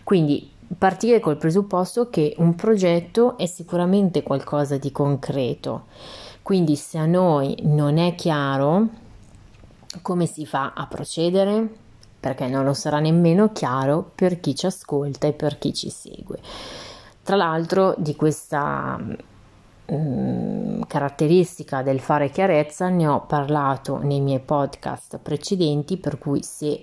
Quindi 0.03 0.51
partire 0.77 1.19
col 1.19 1.37
presupposto 1.37 2.09
che 2.09 2.33
un 2.37 2.55
progetto 2.55 3.37
è 3.37 3.45
sicuramente 3.45 4.23
qualcosa 4.23 4.77
di 4.77 4.91
concreto. 4.91 5.85
Quindi 6.41 6.75
se 6.75 6.97
a 6.97 7.05
noi 7.05 7.55
non 7.63 7.97
è 7.97 8.15
chiaro 8.15 8.87
come 10.01 10.25
si 10.25 10.45
fa 10.45 10.73
a 10.73 10.87
procedere, 10.87 11.80
perché 12.21 12.47
non 12.47 12.63
lo 12.63 12.73
sarà 12.73 12.99
nemmeno 12.99 13.51
chiaro 13.51 14.11
per 14.15 14.39
chi 14.39 14.55
ci 14.55 14.67
ascolta 14.67 15.27
e 15.27 15.33
per 15.33 15.57
chi 15.57 15.73
ci 15.73 15.89
segue. 15.89 16.39
Tra 17.23 17.35
l'altro 17.35 17.95
di 17.97 18.15
questa 18.15 18.97
caratteristica 20.87 21.81
del 21.81 21.99
fare 21.99 22.29
chiarezza 22.29 22.87
ne 22.87 23.07
ho 23.07 23.25
parlato 23.25 23.97
nei 23.97 24.21
miei 24.21 24.39
podcast 24.39 25.19
precedenti 25.19 25.97
per 25.97 26.17
cui 26.17 26.43
se 26.43 26.81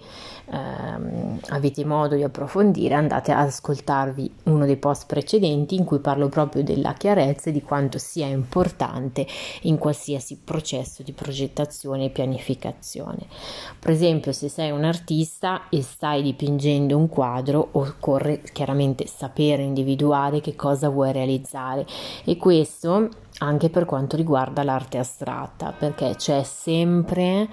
ehm, 0.50 1.40
avete 1.48 1.84
modo 1.86 2.14
di 2.14 2.22
approfondire 2.22 2.94
andate 2.94 3.32
ad 3.32 3.46
ascoltarvi 3.46 4.30
uno 4.44 4.66
dei 4.66 4.76
post 4.76 5.06
precedenti 5.06 5.74
in 5.74 5.84
cui 5.84 6.00
parlo 6.00 6.28
proprio 6.28 6.62
della 6.62 6.92
chiarezza 6.92 7.48
e 7.48 7.52
di 7.52 7.62
quanto 7.62 7.98
sia 7.98 8.26
importante 8.26 9.26
in 9.62 9.78
qualsiasi 9.78 10.40
processo 10.44 11.02
di 11.02 11.12
progettazione 11.12 12.06
e 12.06 12.10
pianificazione. 12.10 13.26
Per 13.78 13.90
esempio 13.90 14.32
se 14.32 14.48
sei 14.48 14.70
un 14.70 14.84
artista 14.84 15.68
e 15.70 15.82
stai 15.82 16.22
dipingendo 16.22 16.96
un 16.96 17.08
quadro 17.08 17.68
occorre 17.72 18.42
chiaramente 18.52 19.06
sapere 19.06 19.62
individuare 19.62 20.40
che 20.40 20.54
cosa 20.54 20.88
vuoi 20.90 21.12
realizzare 21.12 21.86
e 22.24 22.36
questo 22.36 22.97
anche 23.38 23.70
per 23.70 23.84
quanto 23.84 24.16
riguarda 24.16 24.62
l'arte 24.62 24.98
astratta, 24.98 25.72
perché 25.76 26.14
c'è 26.16 26.42
sempre 26.42 27.48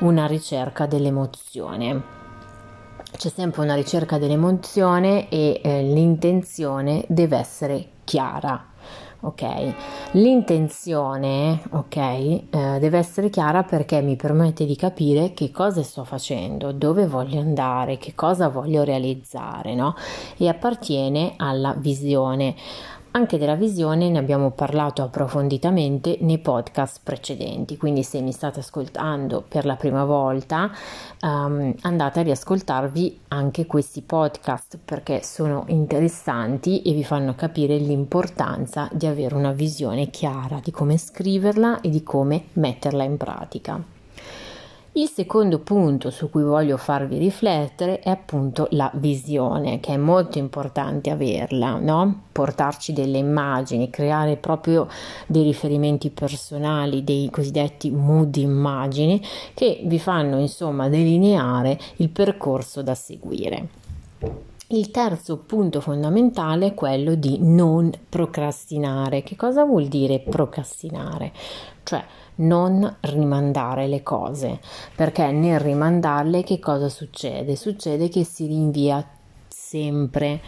una 0.00 0.26
ricerca 0.26 0.86
dell'emozione. 0.86 2.02
C'è 3.16 3.28
sempre 3.28 3.62
una 3.62 3.74
ricerca 3.74 4.18
dell'emozione 4.18 5.28
e 5.28 5.60
eh, 5.62 5.82
l'intenzione 5.82 7.04
deve 7.08 7.36
essere 7.36 7.88
chiara. 8.04 8.72
Ok, 9.20 9.42
l'intenzione, 10.12 11.62
ok, 11.70 11.96
eh, 11.96 12.42
deve 12.50 12.98
essere 12.98 13.30
chiara 13.30 13.62
perché 13.62 14.02
mi 14.02 14.16
permette 14.16 14.66
di 14.66 14.76
capire 14.76 15.32
che 15.32 15.50
cosa 15.50 15.82
sto 15.82 16.04
facendo, 16.04 16.72
dove 16.72 17.06
voglio 17.06 17.40
andare, 17.40 17.96
che 17.96 18.14
cosa 18.14 18.48
voglio 18.50 18.82
realizzare, 18.82 19.74
no? 19.74 19.94
E 20.36 20.46
appartiene 20.46 21.34
alla 21.38 21.72
visione. 21.72 22.54
Anche 23.16 23.38
della 23.38 23.54
visione 23.54 24.10
ne 24.10 24.18
abbiamo 24.18 24.50
parlato 24.50 25.00
approfonditamente 25.02 26.18
nei 26.22 26.40
podcast 26.40 26.98
precedenti, 27.00 27.76
quindi 27.76 28.02
se 28.02 28.20
mi 28.20 28.32
state 28.32 28.58
ascoltando 28.58 29.44
per 29.46 29.66
la 29.66 29.76
prima 29.76 30.04
volta 30.04 30.68
um, 31.20 31.72
andate 31.82 32.18
a 32.18 32.22
riascoltarvi 32.24 33.20
anche 33.28 33.66
questi 33.66 34.02
podcast 34.02 34.80
perché 34.84 35.22
sono 35.22 35.62
interessanti 35.68 36.82
e 36.82 36.92
vi 36.92 37.04
fanno 37.04 37.36
capire 37.36 37.76
l'importanza 37.76 38.88
di 38.90 39.06
avere 39.06 39.36
una 39.36 39.52
visione 39.52 40.10
chiara 40.10 40.58
di 40.60 40.72
come 40.72 40.98
scriverla 40.98 41.82
e 41.82 41.90
di 41.90 42.02
come 42.02 42.46
metterla 42.54 43.04
in 43.04 43.16
pratica. 43.16 43.93
Il 44.96 45.08
secondo 45.08 45.58
punto 45.58 46.10
su 46.10 46.30
cui 46.30 46.44
voglio 46.44 46.76
farvi 46.76 47.18
riflettere 47.18 47.98
è 47.98 48.10
appunto 48.10 48.68
la 48.70 48.92
visione, 48.94 49.80
che 49.80 49.94
è 49.94 49.96
molto 49.96 50.38
importante 50.38 51.10
averla, 51.10 51.80
no? 51.80 52.26
Portarci 52.30 52.92
delle 52.92 53.18
immagini, 53.18 53.90
creare 53.90 54.36
proprio 54.36 54.86
dei 55.26 55.42
riferimenti 55.42 56.10
personali, 56.10 57.02
dei 57.02 57.28
cosiddetti 57.28 57.90
mood 57.90 58.36
immagini 58.36 59.20
che 59.52 59.80
vi 59.84 59.98
fanno 59.98 60.38
insomma 60.38 60.88
delineare 60.88 61.76
il 61.96 62.10
percorso 62.10 62.80
da 62.80 62.94
seguire. 62.94 63.66
Il 64.68 64.92
terzo 64.92 65.38
punto 65.38 65.80
fondamentale 65.80 66.66
è 66.66 66.74
quello 66.74 67.16
di 67.16 67.38
non 67.40 67.90
procrastinare. 68.08 69.24
Che 69.24 69.34
cosa 69.34 69.64
vuol 69.64 69.86
dire 69.86 70.20
procrastinare? 70.20 71.32
Cioè 71.82 72.02
non 72.36 72.96
rimandare 73.00 73.86
le 73.86 74.02
cose, 74.02 74.60
perché 74.94 75.30
nel 75.30 75.60
rimandarle 75.60 76.42
che 76.42 76.58
cosa 76.58 76.88
succede? 76.88 77.56
Succede 77.56 78.08
che 78.08 78.24
si 78.24 78.46
rinvia 78.46 79.06
sempre 79.48 80.40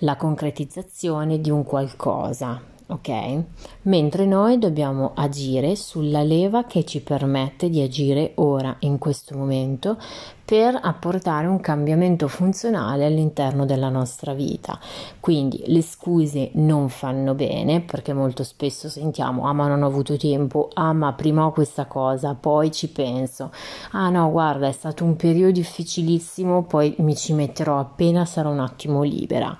la 0.00 0.16
concretizzazione 0.16 1.40
di 1.40 1.50
un 1.50 1.64
qualcosa, 1.64 2.71
ok? 2.86 3.42
Mentre 3.82 4.26
noi 4.26 4.58
dobbiamo 4.58 5.12
agire 5.14 5.76
sulla 5.76 6.22
leva 6.22 6.64
che 6.64 6.84
ci 6.84 7.00
permette 7.00 7.68
di 7.68 7.80
agire 7.80 8.32
ora, 8.36 8.76
in 8.80 8.98
questo 8.98 9.36
momento, 9.36 9.96
per 10.44 10.78
apportare 10.80 11.46
un 11.46 11.60
cambiamento 11.60 12.28
funzionale 12.28 13.06
all'interno 13.06 13.64
della 13.64 13.88
nostra 13.88 14.34
vita. 14.34 14.78
Quindi 15.18 15.62
le 15.66 15.80
scuse 15.82 16.50
non 16.54 16.88
fanno 16.90 17.34
bene 17.34 17.80
perché 17.80 18.12
molto 18.12 18.44
spesso 18.44 18.88
sentiamo 18.88 19.46
ah 19.46 19.52
ma 19.52 19.66
non 19.66 19.82
ho 19.82 19.86
avuto 19.86 20.16
tempo, 20.16 20.68
ah 20.74 20.92
ma 20.92 21.12
prima 21.14 21.46
ho 21.46 21.52
questa 21.52 21.86
cosa, 21.86 22.34
poi 22.34 22.70
ci 22.70 22.88
penso, 22.88 23.50
ah 23.92 24.10
no 24.10 24.30
guarda 24.30 24.68
è 24.68 24.72
stato 24.72 25.04
un 25.04 25.16
periodo 25.16 25.52
difficilissimo, 25.52 26.64
poi 26.64 26.94
mi 26.98 27.16
ci 27.16 27.32
metterò 27.32 27.78
appena 27.78 28.24
sarò 28.24 28.50
un 28.50 28.60
attimo 28.60 29.02
libera. 29.02 29.56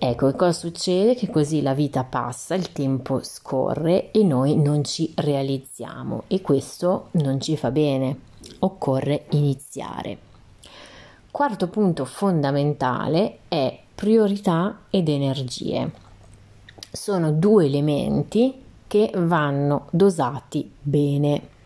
Ecco, 0.00 0.32
cosa 0.34 0.52
succede? 0.52 1.16
Che 1.16 1.28
così 1.28 1.60
la 1.60 1.74
vita 1.74 2.04
passa, 2.04 2.54
il 2.54 2.70
tempo 2.70 3.20
scorre 3.24 4.12
e 4.12 4.22
noi 4.22 4.56
non 4.56 4.84
ci 4.84 5.12
realizziamo 5.16 6.22
e 6.28 6.40
questo 6.40 7.08
non 7.12 7.40
ci 7.40 7.56
fa 7.56 7.72
bene. 7.72 8.20
Occorre 8.60 9.24
iniziare. 9.30 10.18
Quarto 11.32 11.66
punto 11.66 12.04
fondamentale 12.04 13.38
è 13.48 13.76
priorità 13.92 14.82
ed 14.88 15.08
energie. 15.08 15.90
Sono 16.92 17.32
due 17.32 17.66
elementi 17.66 18.62
che 18.86 19.10
vanno 19.16 19.88
dosati 19.90 20.70
bene 20.80 21.56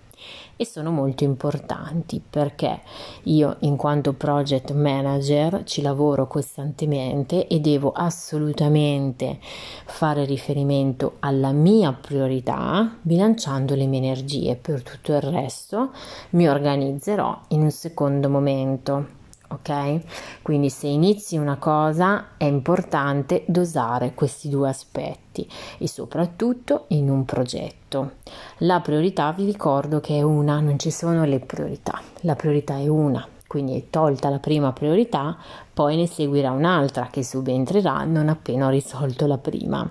e 0.56 0.64
sono 0.64 0.90
molto 0.90 1.24
importanti 1.24 2.22
perché 2.28 2.80
io 3.24 3.56
in 3.60 3.76
quanto 3.76 4.12
project 4.12 4.72
manager 4.72 5.64
ci 5.64 5.82
lavoro 5.82 6.26
costantemente 6.26 7.46
e 7.46 7.60
devo 7.60 7.92
assolutamente 7.92 9.38
fare 9.40 10.24
riferimento 10.24 11.16
alla 11.20 11.52
mia 11.52 11.92
priorità 11.92 12.96
bilanciando 13.00 13.74
le 13.74 13.86
mie 13.86 13.98
energie. 13.98 14.56
Per 14.56 14.82
tutto 14.82 15.12
il 15.12 15.20
resto 15.20 15.90
mi 16.30 16.48
organizzerò 16.48 17.40
in 17.48 17.62
un 17.62 17.70
secondo 17.70 18.28
momento 18.28 19.20
ok? 19.52 20.00
Quindi 20.42 20.70
se 20.70 20.86
inizi 20.86 21.36
una 21.36 21.56
cosa 21.56 22.36
è 22.36 22.44
importante 22.44 23.44
dosare 23.46 24.14
questi 24.14 24.48
due 24.48 24.68
aspetti 24.68 25.48
e 25.78 25.88
soprattutto 25.88 26.84
in 26.88 27.08
un 27.08 27.24
progetto. 27.24 28.12
La 28.58 28.80
priorità 28.80 29.32
vi 29.32 29.44
ricordo 29.44 30.00
che 30.00 30.18
è 30.18 30.22
una, 30.22 30.60
non 30.60 30.78
ci 30.78 30.90
sono 30.90 31.24
le 31.24 31.40
priorità, 31.40 32.00
la 32.20 32.34
priorità 32.34 32.76
è 32.78 32.86
una. 32.88 33.26
Quindi 33.46 33.76
è 33.76 33.90
tolta 33.90 34.30
la 34.30 34.38
prima 34.38 34.72
priorità, 34.72 35.36
poi 35.74 35.96
ne 35.96 36.06
seguirà 36.06 36.52
un'altra 36.52 37.08
che 37.10 37.22
subentrerà 37.22 38.04
non 38.04 38.30
appena 38.30 38.66
ho 38.66 38.70
risolto 38.70 39.26
la 39.26 39.36
prima. 39.36 39.86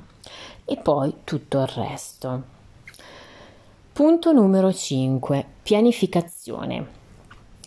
E 0.66 0.78
poi 0.78 1.18
tutto 1.24 1.60
il 1.60 1.68
resto. 1.68 2.44
Punto 3.94 4.32
numero 4.32 4.74
5. 4.74 5.46
Pianificazione. 5.62 7.01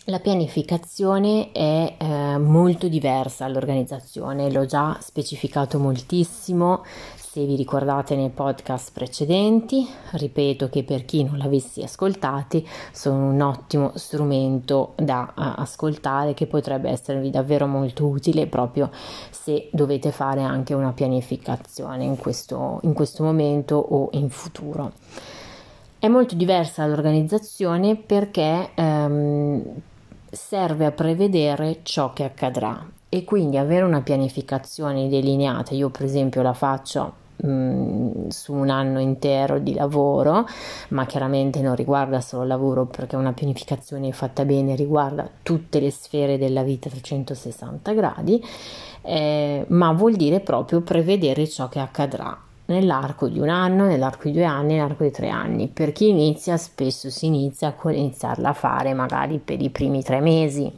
La 0.07 0.19
pianificazione 0.19 1.51
è 1.51 1.95
eh, 1.97 2.37
molto 2.37 2.87
diversa 2.87 3.45
all'organizzazione, 3.45 4.51
l'ho 4.51 4.67
già 4.67 4.99
specificato 5.01 5.79
moltissimo 5.79 6.83
se 7.15 7.43
vi 7.43 7.55
ricordate 7.55 8.15
nei 8.15 8.29
podcast 8.29 8.91
precedenti. 8.93 9.83
Ripeto 10.11 10.69
che 10.69 10.83
per 10.83 11.05
chi 11.05 11.23
non 11.23 11.39
l'avessi 11.39 11.81
ascoltati 11.81 12.63
sono 12.91 13.29
un 13.29 13.41
ottimo 13.41 13.93
strumento 13.95 14.93
da 14.95 15.33
uh, 15.35 15.41
ascoltare 15.59 16.35
che 16.35 16.45
potrebbe 16.45 16.91
esservi 16.91 17.31
davvero 17.31 17.65
molto 17.65 18.05
utile 18.05 18.45
proprio 18.45 18.91
se 19.31 19.69
dovete 19.71 20.11
fare 20.11 20.43
anche 20.43 20.75
una 20.75 20.91
pianificazione 20.91 22.03
in 22.03 22.15
questo, 22.15 22.79
in 22.83 22.93
questo 22.93 23.23
momento 23.23 23.75
o 23.75 24.09
in 24.11 24.29
futuro. 24.29 24.91
È 25.97 26.07
molto 26.07 26.35
diversa 26.35 26.85
l'organizzazione 26.85 27.95
perché 27.95 28.69
um, 28.75 29.63
serve 30.35 30.85
a 30.85 30.91
prevedere 30.91 31.79
ciò 31.83 32.13
che 32.13 32.23
accadrà 32.23 32.85
e 33.09 33.23
quindi 33.23 33.57
avere 33.57 33.85
una 33.85 34.01
pianificazione 34.01 35.07
delineata. 35.07 35.73
Io 35.73 35.89
per 35.89 36.03
esempio 36.03 36.41
la 36.41 36.53
faccio 36.53 37.13
mm, 37.45 38.27
su 38.27 38.53
un 38.53 38.69
anno 38.69 38.99
intero 38.99 39.59
di 39.59 39.73
lavoro, 39.73 40.45
ma 40.89 41.05
chiaramente 41.05 41.61
non 41.61 41.75
riguarda 41.75 42.19
solo 42.21 42.43
il 42.43 42.49
lavoro 42.49 42.85
perché 42.85 43.15
una 43.15 43.33
pianificazione 43.33 44.11
fatta 44.11 44.43
bene 44.43 44.75
riguarda 44.75 45.29
tutte 45.41 45.79
le 45.79 45.91
sfere 45.91 46.37
della 46.37 46.63
vita 46.63 46.89
a 46.89 46.91
360 46.91 47.93
gradi, 47.93 48.43
eh, 49.01 49.65
ma 49.69 49.91
vuol 49.93 50.15
dire 50.15 50.41
proprio 50.41 50.81
prevedere 50.81 51.47
ciò 51.47 51.69
che 51.69 51.79
accadrà 51.79 52.44
nell'arco 52.65 53.27
di 53.27 53.39
un 53.39 53.49
anno, 53.49 53.85
nell'arco 53.85 54.27
di 54.27 54.33
due 54.33 54.45
anni, 54.45 54.75
nell'arco 54.75 55.03
di 55.03 55.11
tre 55.11 55.29
anni. 55.29 55.67
Per 55.67 55.91
chi 55.91 56.09
inizia, 56.09 56.57
spesso 56.57 57.09
si 57.09 57.27
inizia 57.27 57.73
con 57.73 57.93
iniziarla 57.93 58.49
a 58.49 58.53
fare 58.53 58.93
magari 58.93 59.39
per 59.39 59.61
i 59.61 59.69
primi 59.69 60.03
tre 60.03 60.19
mesi, 60.19 60.71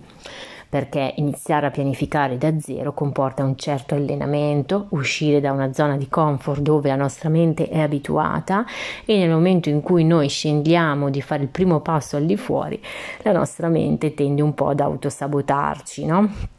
perché 0.69 1.13
iniziare 1.15 1.67
a 1.67 1.71
pianificare 1.71 2.37
da 2.37 2.59
zero 2.59 2.93
comporta 2.93 3.43
un 3.43 3.55
certo 3.55 3.95
allenamento, 3.95 4.87
uscire 4.89 5.39
da 5.39 5.51
una 5.51 5.71
zona 5.71 5.95
di 5.95 6.09
comfort 6.09 6.59
dove 6.59 6.89
la 6.89 6.95
nostra 6.95 7.29
mente 7.29 7.69
è 7.69 7.79
abituata 7.79 8.65
e 9.05 9.17
nel 9.17 9.29
momento 9.29 9.69
in 9.69 9.81
cui 9.81 10.03
noi 10.03 10.27
scendiamo 10.27 11.09
di 11.09 11.21
fare 11.21 11.43
il 11.43 11.49
primo 11.49 11.79
passo 11.79 12.17
al 12.17 12.25
di 12.25 12.35
fuori, 12.35 12.81
la 13.21 13.31
nostra 13.31 13.69
mente 13.69 14.13
tende 14.13 14.41
un 14.41 14.53
po' 14.53 14.67
ad 14.67 14.81
autosabotarci, 14.81 16.05
no? 16.05 16.55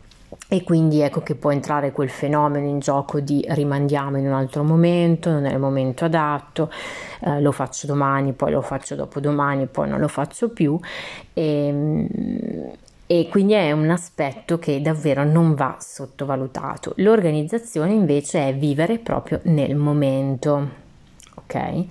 E 0.50 0.64
quindi 0.64 1.00
ecco 1.00 1.20
che 1.20 1.34
può 1.34 1.52
entrare 1.52 1.92
quel 1.92 2.08
fenomeno 2.08 2.66
in 2.66 2.78
gioco 2.78 3.20
di 3.20 3.44
rimandiamo 3.50 4.16
in 4.16 4.26
un 4.26 4.32
altro 4.32 4.64
momento, 4.64 5.30
non 5.30 5.44
è 5.44 5.52
il 5.52 5.58
momento 5.58 6.06
adatto, 6.06 6.70
eh, 7.20 7.42
lo 7.42 7.52
faccio 7.52 7.86
domani, 7.86 8.32
poi 8.32 8.52
lo 8.52 8.62
faccio 8.62 8.94
dopodomani, 8.94 9.66
poi 9.66 9.90
non 9.90 10.00
lo 10.00 10.08
faccio 10.08 10.48
più. 10.48 10.80
E, 11.34 11.66
ehm, 11.66 12.08
e 13.10 13.28
quindi 13.30 13.54
è 13.54 13.72
un 13.72 13.90
aspetto 13.90 14.58
che 14.58 14.80
davvero 14.80 15.22
non 15.24 15.54
va 15.54 15.76
sottovalutato. 15.80 16.92
L'organizzazione 16.96 17.92
invece 17.92 18.48
è 18.48 18.54
vivere 18.54 18.98
proprio 18.98 19.40
nel 19.44 19.76
momento. 19.76 20.68
Ok? 21.34 21.84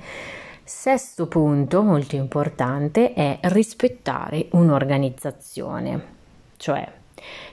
Sesto 0.63 1.28
punto 1.28 1.82
molto 1.84 2.15
importante 2.15 3.13
è 3.13 3.39
rispettare 3.43 4.48
un'organizzazione, 4.52 6.04
cioè 6.58 6.96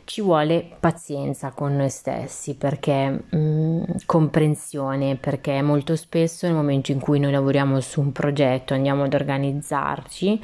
ci 0.05 0.21
vuole 0.21 0.67
pazienza 0.79 1.51
con 1.51 1.77
noi 1.77 1.91
stessi 1.91 2.55
perché 2.55 3.09
mh, 3.09 3.37
mm, 3.37 3.83
comprensione 4.07 5.17
perché 5.17 5.61
molto 5.63 5.97
spesso 5.97 6.47
nel 6.47 6.55
momento 6.55 6.93
in 6.93 7.01
cui 7.01 7.19
noi 7.19 7.33
lavoriamo 7.33 7.81
su 7.81 8.01
un 8.01 8.13
progetto 8.13 8.75
andiamo 8.75 9.05
ad 9.05 9.15
organizzarci 9.15 10.41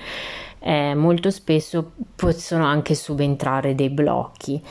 eh, 0.60 0.94
molto 0.94 1.30
spesso 1.30 1.92
possono 2.14 2.64
anche 2.64 2.94
subentrare 2.94 3.74
dei 3.74 3.90
blocchi 3.90 4.62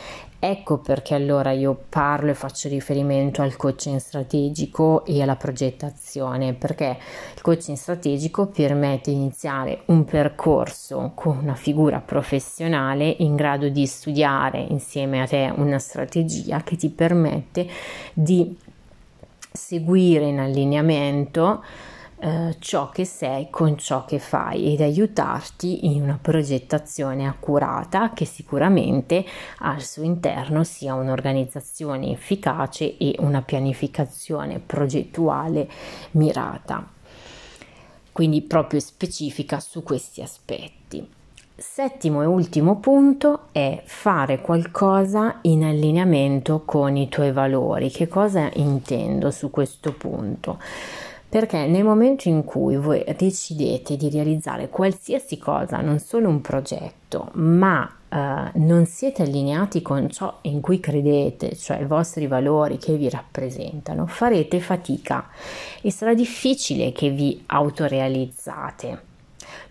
Ecco 0.42 0.78
perché 0.78 1.16
allora 1.16 1.52
io 1.52 1.78
parlo 1.90 2.32
e 2.32 2.34
faccio 2.34 2.70
riferimento 2.70 3.42
al 3.42 3.58
coaching 3.58 3.98
strategico 3.98 5.04
e 5.04 5.22
alla 5.22 5.36
progettazione, 5.36 6.54
perché 6.54 6.98
il 7.36 7.42
coaching 7.42 7.76
strategico 7.76 8.46
permette 8.46 9.12
di 9.12 9.18
iniziare 9.18 9.82
un 9.88 10.06
percorso 10.06 11.12
con 11.14 11.38
una 11.40 11.56
figura 11.56 12.00
professionale 12.00 13.14
in 13.20 13.36
grado 13.36 13.68
di 13.68 13.86
studiare 13.86 14.62
insieme 14.62 15.22
a 15.22 15.28
te 15.28 15.52
una 15.54 15.78
strategia 15.78 16.64
che 16.64 16.78
ti 16.78 16.90
permette 16.90 17.68
di 18.14 18.58
seguire 19.52 20.26
in 20.26 20.40
allineamento 20.40 21.62
eh, 22.22 22.58
ciò 22.60 22.90
che 22.90 23.06
sei 23.06 23.50
con 23.50 23.78
ciò 23.78 24.04
che 24.04 24.20
fai 24.20 24.74
ed 24.74 24.82
aiutarti 24.82 25.86
in 25.88 26.02
una 26.02 26.20
progettazione 26.22 27.26
accurata 27.26 28.12
che 28.14 28.26
sicuramente 28.26 29.26
al 29.60 29.82
suo 29.82 30.04
interno 30.04 30.64
sia 30.66 30.96
un'organizzazione 30.96 32.12
efficace 32.12 32.98
e 32.98 33.16
una 33.20 33.42
pianificazione 33.42 34.60
progettuale 34.60 35.70
mirata. 36.12 36.86
Quindi 38.12 38.42
proprio 38.42 38.82
specifica 38.82 39.62
su 39.62 39.82
questi 39.82 40.22
aspetti. 40.22 41.18
Settimo 41.56 42.22
e 42.22 42.26
ultimo 42.26 42.78
punto 42.78 43.48
è 43.52 43.82
fare 43.86 44.40
qualcosa 44.40 45.40
in 45.44 45.64
allineamento 45.64 46.64
con 46.66 46.96
i 46.96 47.10
tuoi 47.10 47.32
valori. 47.32 47.90
Che 47.90 48.08
cosa 48.08 48.50
intendo 48.54 49.30
su 49.32 49.50
questo 49.50 49.94
punto? 49.94 50.58
Perché 51.30 51.68
nel 51.68 51.84
momento 51.84 52.28
in 52.28 52.44
cui 52.44 52.76
voi 52.76 53.06
decidete 53.16 53.96
di 53.96 54.10
realizzare 54.10 54.68
qualsiasi 54.68 55.38
cosa, 55.38 55.80
non 55.80 56.00
solo 56.00 56.28
un 56.28 56.42
progetto, 56.42 57.30
ma 57.34 57.88
eh, 58.10 58.52
non 58.56 58.88
siete 58.88 59.22
allineati 59.22 59.84
con 59.84 60.10
ciò 60.10 60.40
in 60.44 60.60
cui 60.60 60.80
credete, 60.80 61.56
cioè 61.56 61.82
i 61.82 61.86
vostri 61.86 62.26
valori 62.26 62.80
che 62.80 62.96
vi 62.96 63.08
rappresentano, 63.10 64.08
farete 64.08 64.60
fatica 64.60 65.28
e 65.82 65.92
sarà 65.92 66.16
difficile 66.16 66.92
che 66.92 67.12
vi 67.12 67.44
autorealizzate. 67.46 69.04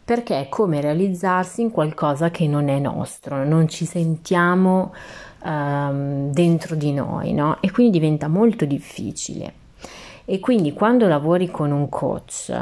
Perché 0.05 0.41
è 0.41 0.49
come 0.49 0.81
realizzarsi 0.81 1.61
in 1.61 1.73
qualcosa 1.73 2.31
che 2.31 2.47
non 2.47 2.69
è 2.69 2.79
nostro, 2.79 3.45
non 3.45 3.69
ci 3.69 3.85
sentiamo 3.85 4.95
um, 5.43 6.31
dentro 6.31 6.77
di 6.77 6.93
noi, 6.93 7.33
no? 7.35 7.61
E 7.61 7.71
quindi 7.71 7.99
diventa 7.99 8.29
molto 8.29 8.65
difficile. 8.65 9.67
E 10.31 10.41
quindi 10.41 10.75
quando 10.75 11.09
lavori 11.09 11.51
con 11.51 11.71
un 11.71 11.89
coach, 11.89 12.53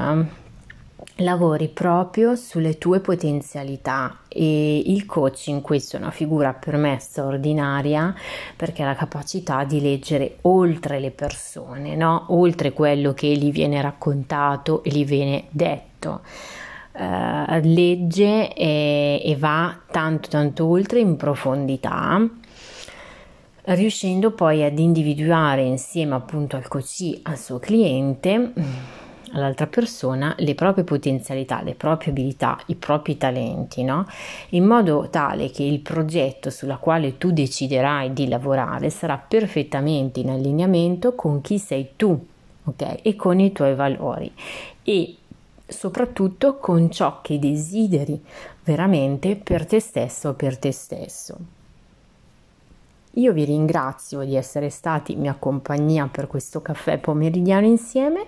lavori 1.16 1.66
proprio 1.66 2.36
sulle 2.36 2.78
tue 2.78 3.00
potenzialità 3.00 4.18
e 4.28 4.78
il 4.86 5.04
coach 5.04 5.48
in 5.48 5.62
questo 5.62 5.96
è 5.96 5.98
una 5.98 6.12
figura 6.12 6.52
per 6.52 6.76
me 6.76 6.98
straordinaria 7.00 8.14
perché 8.54 8.84
ha 8.84 8.86
la 8.86 8.94
capacità 8.94 9.64
di 9.64 9.80
leggere 9.80 10.36
oltre 10.42 11.00
le 11.00 11.10
persone, 11.10 11.96
no? 11.96 12.26
oltre 12.28 12.72
quello 12.72 13.12
che 13.14 13.36
gli 13.36 13.50
viene 13.50 13.82
raccontato 13.82 14.84
e 14.84 14.90
gli 14.90 15.04
viene 15.04 15.46
detto. 15.50 16.20
Uh, 16.92 17.60
legge 17.62 18.54
e, 18.54 19.20
e 19.24 19.36
va 19.36 19.76
tanto 19.90 20.28
tanto 20.28 20.66
oltre 20.66 21.00
in 21.00 21.16
profondità 21.16 22.26
riuscendo 23.74 24.30
poi 24.30 24.62
ad 24.62 24.78
individuare 24.78 25.62
insieme 25.62 26.14
appunto 26.14 26.56
al 26.56 26.68
coach, 26.68 27.18
al 27.22 27.38
suo 27.38 27.58
cliente, 27.58 28.52
all'altra 29.32 29.66
persona, 29.66 30.34
le 30.38 30.54
proprie 30.54 30.84
potenzialità, 30.84 31.62
le 31.62 31.74
proprie 31.74 32.10
abilità, 32.10 32.58
i 32.66 32.74
propri 32.76 33.16
talenti, 33.16 33.82
no? 33.82 34.06
In 34.50 34.64
modo 34.64 35.08
tale 35.10 35.50
che 35.50 35.62
il 35.62 35.80
progetto 35.80 36.50
sulla 36.50 36.76
quale 36.76 37.18
tu 37.18 37.32
deciderai 37.32 38.12
di 38.12 38.28
lavorare 38.28 38.90
sarà 38.90 39.18
perfettamente 39.18 40.20
in 40.20 40.30
allineamento 40.30 41.14
con 41.14 41.40
chi 41.40 41.58
sei 41.58 41.90
tu, 41.96 42.24
ok? 42.64 43.00
E 43.02 43.16
con 43.16 43.40
i 43.40 43.52
tuoi 43.52 43.74
valori. 43.74 44.30
E 44.82 45.16
soprattutto 45.66 46.58
con 46.58 46.90
ciò 46.90 47.20
che 47.20 47.40
desideri 47.40 48.22
veramente 48.62 49.34
per 49.34 49.66
te 49.66 49.80
stesso 49.80 50.30
o 50.30 50.34
per 50.34 50.56
te 50.56 50.70
stesso. 50.70 51.55
Io 53.16 53.32
vi 53.32 53.44
ringrazio 53.44 54.24
di 54.24 54.36
essere 54.36 54.68
stati 54.68 55.12
in 55.12 55.20
mia 55.20 55.34
compagnia 55.34 56.06
per 56.06 56.26
questo 56.26 56.60
caffè 56.60 56.98
pomeridiano 56.98 57.64
insieme 57.64 58.26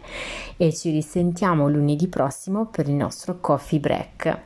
e 0.56 0.74
ci 0.74 0.90
risentiamo 0.90 1.68
lunedì 1.68 2.08
prossimo 2.08 2.66
per 2.66 2.88
il 2.88 2.94
nostro 2.94 3.38
coffee 3.38 3.80
break, 3.80 4.38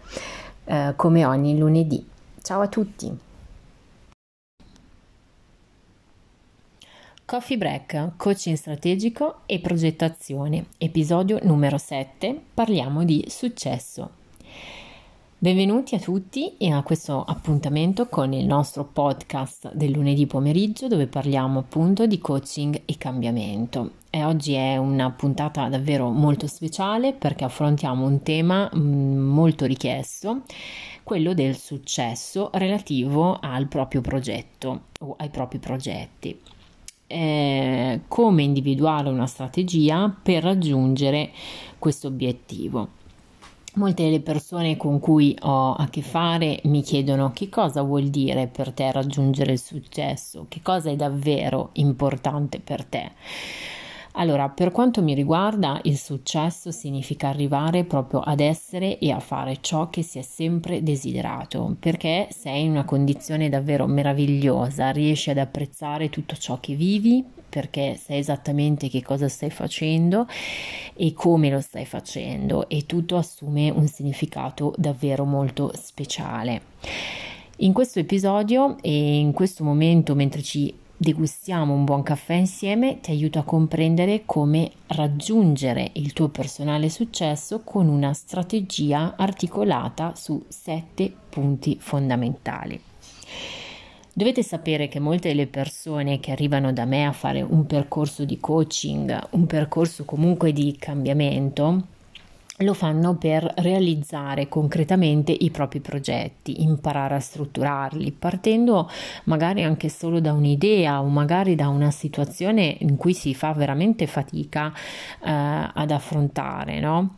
eh, 0.65 0.95
come 0.97 1.25
ogni 1.25 1.57
lunedì. 1.57 2.05
Ciao 2.43 2.61
a 2.61 2.67
tutti! 2.67 3.19
Coffee 7.25 7.57
Break, 7.57 8.17
coaching 8.17 8.57
strategico 8.57 9.43
e 9.47 9.61
progettazione, 9.61 10.67
episodio 10.77 11.39
numero 11.45 11.79
7, 11.79 12.39
parliamo 12.53 13.05
di 13.05 13.25
successo. 13.29 14.22
Benvenuti 15.43 15.97
a 15.97 15.99
tutti 15.99 16.55
a 16.71 16.85
questo 16.85 17.21
appuntamento 17.21 18.07
con 18.07 18.33
il 18.33 18.47
nostro 18.47 18.85
podcast 18.85 19.75
del 19.75 19.91
lunedì 19.91 20.25
pomeriggio 20.25 20.87
dove 20.87 21.09
parliamo 21.09 21.59
appunto 21.59 22.07
di 22.07 22.21
coaching 22.21 22.83
e 22.85 22.97
cambiamento. 22.97 23.95
E 24.09 24.23
oggi 24.23 24.53
è 24.53 24.77
una 24.77 25.11
puntata 25.11 25.69
davvero 25.69 26.11
molto 26.11 26.47
speciale 26.47 27.13
perché 27.13 27.43
affrontiamo 27.43 28.07
un 28.07 28.23
tema 28.23 28.71
mm, 28.73 29.19
molto 29.19 29.67
richiesto, 29.67 30.43
quello 31.03 31.35
del 31.35 31.57
successo 31.57 32.51
relativo 32.53 33.37
al 33.41 33.67
proprio 33.67 34.01
progetto 34.01 34.83
o 35.01 35.17
ai 35.19 35.29
propri 35.29 35.59
progetti 35.59 36.39
eh, 37.13 38.01
come 38.09 38.43
individuare 38.43 39.11
una 39.11 39.27
strategia 39.27 40.15
per 40.23 40.45
raggiungere 40.45 41.31
questo 41.79 42.07
obiettivo. 42.07 43.01
Molte 43.75 44.05
delle 44.05 44.21
persone 44.21 44.77
con 44.77 44.99
cui 44.99 45.35
ho 45.41 45.73
a 45.73 45.89
che 45.89 46.03
fare 46.03 46.61
mi 46.65 46.83
chiedono 46.83 47.33
che 47.33 47.49
cosa 47.49 47.81
vuol 47.81 48.09
dire 48.09 48.47
per 48.47 48.71
te 48.73 48.93
raggiungere 48.93 49.53
il 49.53 49.59
successo, 49.59 50.45
che 50.49 50.61
cosa 50.63 50.91
è 50.91 50.97
davvero 50.97 51.71
importante 51.75 52.61
per 52.61 52.85
te. 52.85 53.13
Allora, 54.15 54.51
per 54.51 54.73
quanto 54.73 55.03
mi 55.03 55.15
riguarda, 55.15 55.81
il 55.85 55.97
successo 55.97 56.71
significa 56.71 57.29
arrivare 57.29 57.85
proprio 57.85 58.21
ad 58.21 58.41
essere 58.41 58.99
e 58.99 59.11
a 59.11 59.21
fare 59.21 59.59
ciò 59.63 59.89
che 59.89 60.03
si 60.03 60.19
è 60.19 60.23
sempre 60.23 60.83
desiderato, 60.83 61.77
perché 61.81 62.29
sei 62.31 62.65
in 62.65 62.73
una 62.73 62.85
condizione 62.85 63.49
davvero 63.49 63.87
meravigliosa, 63.87 64.91
riesci 64.91 65.31
ad 65.31 65.39
apprezzare 65.39 66.11
tutto 66.11 66.37
ciò 66.37 66.61
che 66.61 66.75
vivi, 66.75 67.25
perché 67.49 67.97
sai 67.97 68.19
esattamente 68.19 68.91
che 68.91 69.03
cosa 69.03 69.29
stai 69.29 69.51
facendo 69.51 70.27
e 70.95 71.15
come 71.15 71.49
lo 71.49 71.61
stai 71.61 71.87
facendo 71.87 72.69
e 72.69 72.85
tutto 72.85 73.17
assume 73.17 73.71
un 73.71 73.87
significato 73.87 74.75
davvero 74.77 75.25
molto 75.25 75.73
speciale. 75.75 76.61
In 77.59 77.73
questo 77.73 77.99
episodio 77.99 78.77
e 78.81 79.19
in 79.19 79.33
questo 79.33 79.63
momento 79.63 80.15
mentre 80.15 80.43
ci 80.43 80.75
degustiamo 81.03 81.75
un 81.75 81.85
buon 81.85 82.05
caffè 82.05 82.35
insieme 82.35 83.01
ti 83.01 83.11
aiuto 83.11 83.41
a 83.41 83.43
comprendere 83.43 84.23
come 84.25 84.71
raggiungere 84.87 85.91
il 85.95 86.13
tuo 86.13 86.29
personale 86.29 86.89
successo 86.89 87.63
con 87.65 87.89
una 87.89 88.13
strategia 88.13 89.15
articolata 89.17 90.15
su 90.15 90.45
sette 90.47 91.13
punti 91.29 91.77
fondamentali. 91.81 92.81
Dovete 94.13 94.45
sapere 94.45 94.87
che 94.87 95.01
molte 95.01 95.29
delle 95.29 95.49
persone 95.49 96.21
che 96.21 96.31
arrivano 96.31 96.73
da 96.73 96.85
me 96.85 97.05
a 97.05 97.13
fare 97.13 97.43
un 97.43 97.67
percorso 97.67 98.25
di 98.25 98.39
coaching, 98.39 99.29
un 99.31 99.47
percorso 99.47 100.05
comunque 100.05 100.53
di 100.53 100.77
cambiamento, 100.79 101.87
lo 102.63 102.75
fanno 102.75 103.17
per 103.17 103.53
realizzare 103.59 104.49
concretamente 104.49 105.33
i 105.33 105.51
propri 105.51 105.81
progetti, 105.81 106.63
imparare 106.63 107.15
a 107.15 107.21
strutturarli, 107.21 108.13
partendo 108.13 108.91
magari 109.25 109.63
anche 109.63 109.89
solo 109.89 110.21
da 110.21 110.33
un'idea 110.33 111.01
o 111.01 111.07
magari 111.07 111.55
da 111.55 111.69
una 111.69 111.91
situazione 111.91 112.77
in 112.81 112.97
cui 112.97 113.15
si 113.15 113.35
fa 113.35 113.53
veramente 113.53 114.07
fatica 114.07 114.73
eh, 115.25 115.31
ad 115.75 115.91
affrontare, 115.91 116.81
no? 116.81 117.17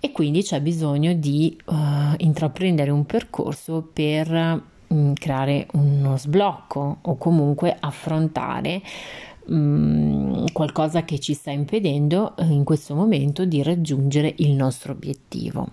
E 0.00 0.10
quindi 0.10 0.42
c'è 0.42 0.60
bisogno 0.60 1.12
di 1.12 1.56
uh, 1.66 1.74
intraprendere 2.16 2.90
un 2.90 3.06
percorso 3.06 3.88
per 3.92 4.28
mh, 4.28 4.94
mm, 4.94 5.12
creare 5.12 5.68
uno 5.74 6.16
sblocco 6.16 6.98
o 7.02 7.16
comunque 7.16 7.76
affrontare 7.78 8.82
Mm, 9.50 10.46
qualcosa 10.52 11.04
che 11.04 11.18
ci 11.18 11.34
sta 11.34 11.50
impedendo 11.50 12.36
eh, 12.36 12.44
in 12.44 12.62
questo 12.62 12.94
momento 12.94 13.44
di 13.44 13.62
raggiungere 13.62 14.34
il 14.38 14.52
nostro 14.52 14.92
obiettivo. 14.92 15.68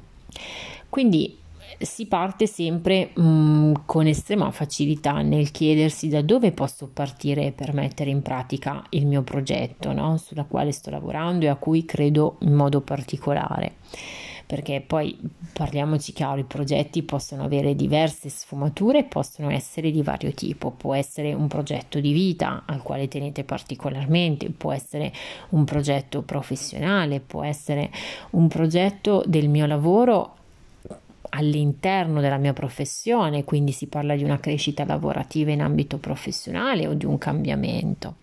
Quindi 0.90 1.38
si 1.78 2.08
parte 2.08 2.48
sempre 2.48 3.12
mh, 3.14 3.22
mm, 3.22 3.74
con 3.86 4.08
estrema 4.08 4.50
facilità 4.52 5.22
nel 5.22 5.52
chiedersi 5.52 6.10
da 6.10 6.22
dove 6.22 6.52
posso 6.52 6.90
partire 6.92 7.52
per 7.52 7.74
mettere 7.74 8.10
in 8.10 8.22
pratica 8.22 8.84
il 8.90 9.06
mio 9.06 9.22
progetto, 9.22 9.94
no? 9.94 10.18
sulla 10.18 10.46
quale 10.46 10.72
sto 10.72 10.90
lavorando 10.90 11.46
e 11.46 11.50
a 11.50 11.56
cui 11.56 11.86
credo 11.86 12.38
in 12.42 12.54
modo 12.54 12.82
particolare 12.82 13.76
perché 14.50 14.82
poi 14.82 15.16
parliamoci 15.54 16.12
chiaro, 16.12 16.40
i 16.40 16.44
progetti 16.44 17.04
possono 17.04 17.44
avere 17.44 17.76
diverse 17.76 18.30
sfumature, 18.30 19.04
possono 19.04 19.52
essere 19.52 19.92
di 19.92 20.02
vario 20.02 20.32
tipo, 20.32 20.72
può 20.72 20.96
essere 20.96 21.34
un 21.34 21.48
progetto 21.48 22.00
di 22.00 22.12
vita 22.12 22.64
al 22.66 22.82
quale 22.82 23.08
tenete 23.08 23.44
particolarmente, 23.44 24.50
può 24.50 24.74
essere 24.74 25.14
un 25.50 25.66
progetto 25.66 26.24
professionale, 26.24 27.20
può 27.20 27.44
essere 27.44 27.92
un 28.32 28.48
progetto 28.48 29.22
del 29.28 29.50
mio 29.50 29.68
lavoro 29.68 30.38
all'interno 31.30 32.20
della 32.20 32.38
mia 32.38 32.54
professione, 32.54 33.44
quindi 33.44 33.72
si 33.72 33.86
parla 33.86 34.16
di 34.16 34.24
una 34.24 34.40
crescita 34.40 34.84
lavorativa 34.84 35.52
in 35.52 35.62
ambito 35.62 36.00
professionale 36.00 36.88
o 36.88 36.96
di 36.96 37.06
un 37.06 37.20
cambiamento. 37.20 38.16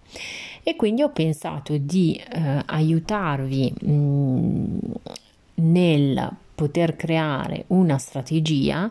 E 0.64 0.74
quindi 0.74 1.02
ho 1.02 1.10
pensato 1.10 1.76
di 1.76 2.16
eh, 2.16 2.62
aiutarvi 2.66 3.72
mh, 3.80 4.78
nel 5.56 6.36
poter 6.54 6.96
creare 6.96 7.64
una 7.68 7.98
strategia 7.98 8.90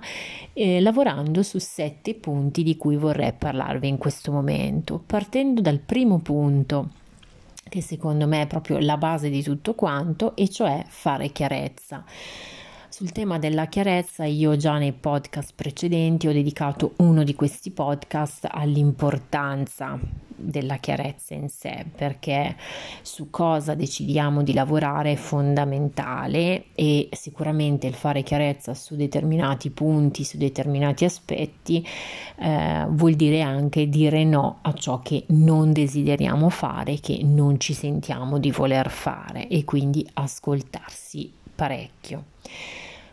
eh, 0.53 0.79
lavorando 0.79 1.41
su 1.41 1.57
sette 1.57 2.13
punti 2.13 2.63
di 2.63 2.77
cui 2.77 2.95
vorrei 2.95 3.33
parlarvi 3.33 3.87
in 3.87 3.97
questo 3.97 4.31
momento, 4.31 5.01
partendo 5.05 5.61
dal 5.61 5.79
primo 5.79 6.19
punto 6.19 6.89
che 7.67 7.81
secondo 7.81 8.27
me 8.27 8.43
è 8.43 8.47
proprio 8.47 8.77
la 8.79 8.97
base 8.97 9.29
di 9.29 9.41
tutto 9.41 9.73
quanto 9.73 10.35
e 10.35 10.47
cioè 10.47 10.85
fare 10.87 11.31
chiarezza. 11.31 12.05
Sul 12.95 13.11
tema 13.11 13.37
della 13.39 13.65
chiarezza 13.65 14.23
io 14.23 14.55
già 14.55 14.77
nei 14.77 14.93
podcast 14.93 15.51
precedenti 15.53 16.29
ho 16.29 16.31
dedicato 16.31 16.93
uno 16.99 17.25
di 17.25 17.35
questi 17.35 17.71
podcast 17.71 18.47
all'importanza 18.49 19.99
della 20.33 20.77
chiarezza 20.77 21.33
in 21.33 21.49
sé 21.49 21.85
perché 21.93 22.55
su 23.01 23.29
cosa 23.29 23.75
decidiamo 23.75 24.43
di 24.43 24.53
lavorare 24.53 25.11
è 25.11 25.15
fondamentale 25.17 26.67
e 26.73 27.09
sicuramente 27.11 27.85
il 27.85 27.95
fare 27.95 28.23
chiarezza 28.23 28.73
su 28.73 28.95
determinati 28.95 29.71
punti, 29.71 30.23
su 30.23 30.37
determinati 30.37 31.03
aspetti 31.03 31.85
eh, 32.39 32.85
vuol 32.91 33.15
dire 33.15 33.41
anche 33.41 33.89
dire 33.89 34.23
no 34.23 34.59
a 34.61 34.71
ciò 34.71 35.01
che 35.01 35.25
non 35.31 35.73
desideriamo 35.73 36.47
fare, 36.47 37.01
che 37.01 37.19
non 37.23 37.59
ci 37.59 37.73
sentiamo 37.73 38.39
di 38.39 38.51
voler 38.51 38.89
fare 38.89 39.49
e 39.49 39.65
quindi 39.65 40.09
ascoltarsi 40.13 41.29
parecchio. 41.53 42.23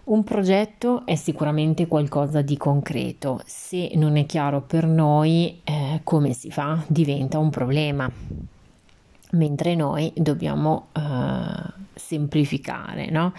Un 0.05 0.25
progetto 0.25 1.07
è 1.07 1.15
sicuramente 1.15 1.87
qualcosa 1.87 2.43
di 2.43 2.57
concreto, 2.57 3.41
se 3.47 3.93
non 3.95 4.17
è 4.17 4.27
chiaro 4.27 4.61
per 4.61 4.85
noi 4.85 5.61
eh, 5.63 6.01
come 6.03 6.33
si 6.33 6.51
fa 6.51 6.83
diventa 6.89 7.39
un 7.39 7.51
problema, 7.51 8.11
mentre 9.31 9.77
noi 9.77 10.13
dobbiamo 10.17 10.89
eh, 10.93 11.01
semplificare, 11.95 13.11
no? 13.11 13.33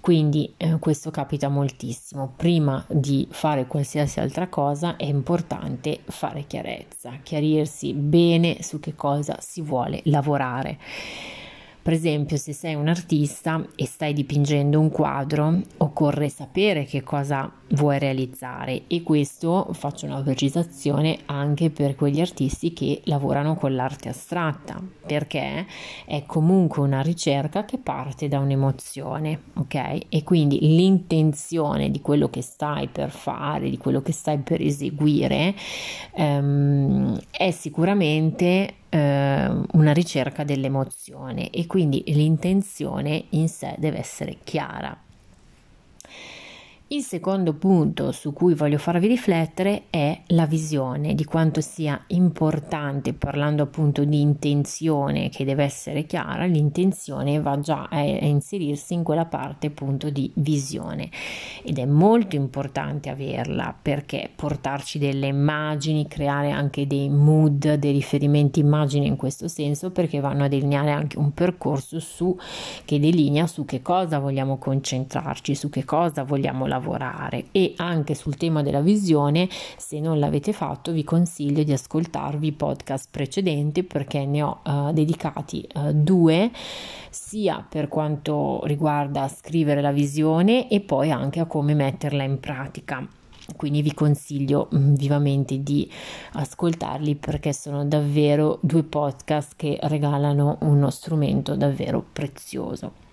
Quindi 0.00 0.52
eh, 0.56 0.80
questo 0.80 1.12
capita 1.12 1.48
moltissimo. 1.48 2.32
Prima 2.36 2.84
di 2.88 3.28
fare 3.30 3.68
qualsiasi 3.68 4.18
altra 4.18 4.48
cosa 4.48 4.96
è 4.96 5.04
importante 5.04 6.00
fare 6.04 6.46
chiarezza, 6.48 7.12
chiarirsi 7.22 7.92
bene 7.92 8.60
su 8.62 8.80
che 8.80 8.96
cosa 8.96 9.36
si 9.40 9.62
vuole 9.62 10.00
lavorare. 10.06 10.78
Per 11.88 11.96
esempio, 11.96 12.36
se 12.36 12.52
sei 12.52 12.74
un 12.74 12.86
artista 12.86 13.66
e 13.74 13.86
stai 13.86 14.12
dipingendo 14.12 14.78
un 14.78 14.90
quadro, 14.90 15.58
occorre 15.78 16.28
sapere 16.28 16.84
che 16.84 17.02
cosa 17.02 17.50
vuoi 17.70 17.98
realizzare 17.98 18.82
e 18.88 19.02
questo 19.02 19.68
faccio 19.72 20.04
una 20.04 20.20
precisazione 20.20 21.20
anche 21.24 21.70
per 21.70 21.94
quegli 21.94 22.20
artisti 22.20 22.74
che 22.74 23.00
lavorano 23.04 23.54
con 23.54 23.74
l'arte 23.74 24.10
astratta, 24.10 24.78
perché 25.06 25.64
è 26.04 26.24
comunque 26.26 26.82
una 26.82 27.00
ricerca 27.00 27.64
che 27.64 27.78
parte 27.78 28.28
da 28.28 28.38
un'emozione, 28.38 29.40
ok? 29.54 29.98
E 30.10 30.22
quindi 30.24 30.58
l'intenzione 30.60 31.90
di 31.90 32.02
quello 32.02 32.28
che 32.28 32.42
stai 32.42 32.88
per 32.88 33.08
fare, 33.08 33.70
di 33.70 33.78
quello 33.78 34.02
che 34.02 34.12
stai 34.12 34.36
per 34.36 34.60
eseguire, 34.60 35.54
ehm, 36.12 37.18
è 37.30 37.50
sicuramente 37.50 38.74
eh, 38.90 39.50
una 39.72 39.92
ricerca 39.92 40.44
dell'emozione 40.44 41.50
e 41.50 41.66
quindi 41.66 42.02
l'intenzione 42.06 43.26
in 43.30 43.48
sé 43.48 43.74
deve 43.78 43.98
essere 43.98 44.38
chiara. 44.44 45.07
Il 46.90 47.02
secondo 47.02 47.52
punto 47.52 48.12
su 48.12 48.32
cui 48.32 48.54
voglio 48.54 48.78
farvi 48.78 49.08
riflettere 49.08 49.82
è 49.90 50.22
la 50.28 50.46
visione, 50.46 51.14
di 51.14 51.24
quanto 51.24 51.60
sia 51.60 52.02
importante, 52.06 53.12
parlando 53.12 53.64
appunto 53.64 54.04
di 54.04 54.22
intenzione 54.22 55.28
che 55.28 55.44
deve 55.44 55.64
essere 55.64 56.04
chiara, 56.04 56.46
l'intenzione 56.46 57.42
va 57.42 57.60
già 57.60 57.88
a, 57.90 58.00
inserirsi 58.00 58.94
in 58.94 59.02
quella 59.02 59.26
parte 59.26 59.66
appunto 59.66 60.08
di 60.08 60.32
visione. 60.36 61.10
Ed 61.62 61.78
è 61.78 61.84
molto 61.84 62.36
importante 62.36 63.10
averla 63.10 63.76
perché 63.80 64.30
portarci 64.34 64.98
delle 64.98 65.26
immagini, 65.26 66.08
creare 66.08 66.52
anche 66.52 66.86
dei 66.86 67.10
mood, 67.10 67.74
dei 67.74 67.92
riferimenti 67.92 68.60
immagini 68.60 69.06
in 69.06 69.16
questo 69.16 69.46
senso 69.46 69.90
perché 69.90 70.20
vanno 70.20 70.44
a 70.44 70.48
delineare 70.48 70.92
anche 70.92 71.18
un 71.18 71.34
percorso 71.34 72.00
su, 72.00 72.34
che 72.86 72.98
delinea 72.98 73.46
su 73.46 73.66
che 73.66 73.82
cosa 73.82 74.18
vogliamo 74.18 74.56
concentrarci, 74.56 75.54
su 75.54 75.68
che 75.68 75.84
cosa 75.84 76.22
vogliamo 76.22 76.60
lavorare 76.60 76.76
lavorare 76.78 77.46
e 77.52 77.74
anche 77.76 78.14
sul 78.14 78.36
tema 78.36 78.62
della 78.62 78.80
visione 78.80 79.48
se 79.76 80.00
non 80.00 80.18
l'avete 80.18 80.52
fatto 80.52 80.92
vi 80.92 81.04
consiglio 81.04 81.62
di 81.62 81.72
ascoltarvi 81.72 82.46
i 82.46 82.52
podcast 82.52 83.08
precedenti 83.10 83.82
perché 83.82 84.24
ne 84.24 84.42
ho 84.42 84.60
uh, 84.64 84.92
dedicati 84.92 85.66
uh, 85.74 85.92
due 85.92 86.50
sia 87.10 87.64
per 87.68 87.88
quanto 87.88 88.60
riguarda 88.64 89.28
scrivere 89.28 89.80
la 89.80 89.92
visione 89.92 90.68
e 90.68 90.80
poi 90.80 91.10
anche 91.10 91.40
a 91.40 91.46
come 91.46 91.74
metterla 91.74 92.22
in 92.22 92.38
pratica 92.40 93.06
quindi 93.56 93.80
vi 93.80 93.94
consiglio 93.94 94.68
mm, 94.74 94.94
vivamente 94.94 95.62
di 95.62 95.90
ascoltarli 96.32 97.14
perché 97.16 97.52
sono 97.52 97.84
davvero 97.86 98.58
due 98.60 98.82
podcast 98.82 99.54
che 99.56 99.78
regalano 99.82 100.58
uno 100.60 100.90
strumento 100.90 101.56
davvero 101.56 102.04
prezioso. 102.12 103.07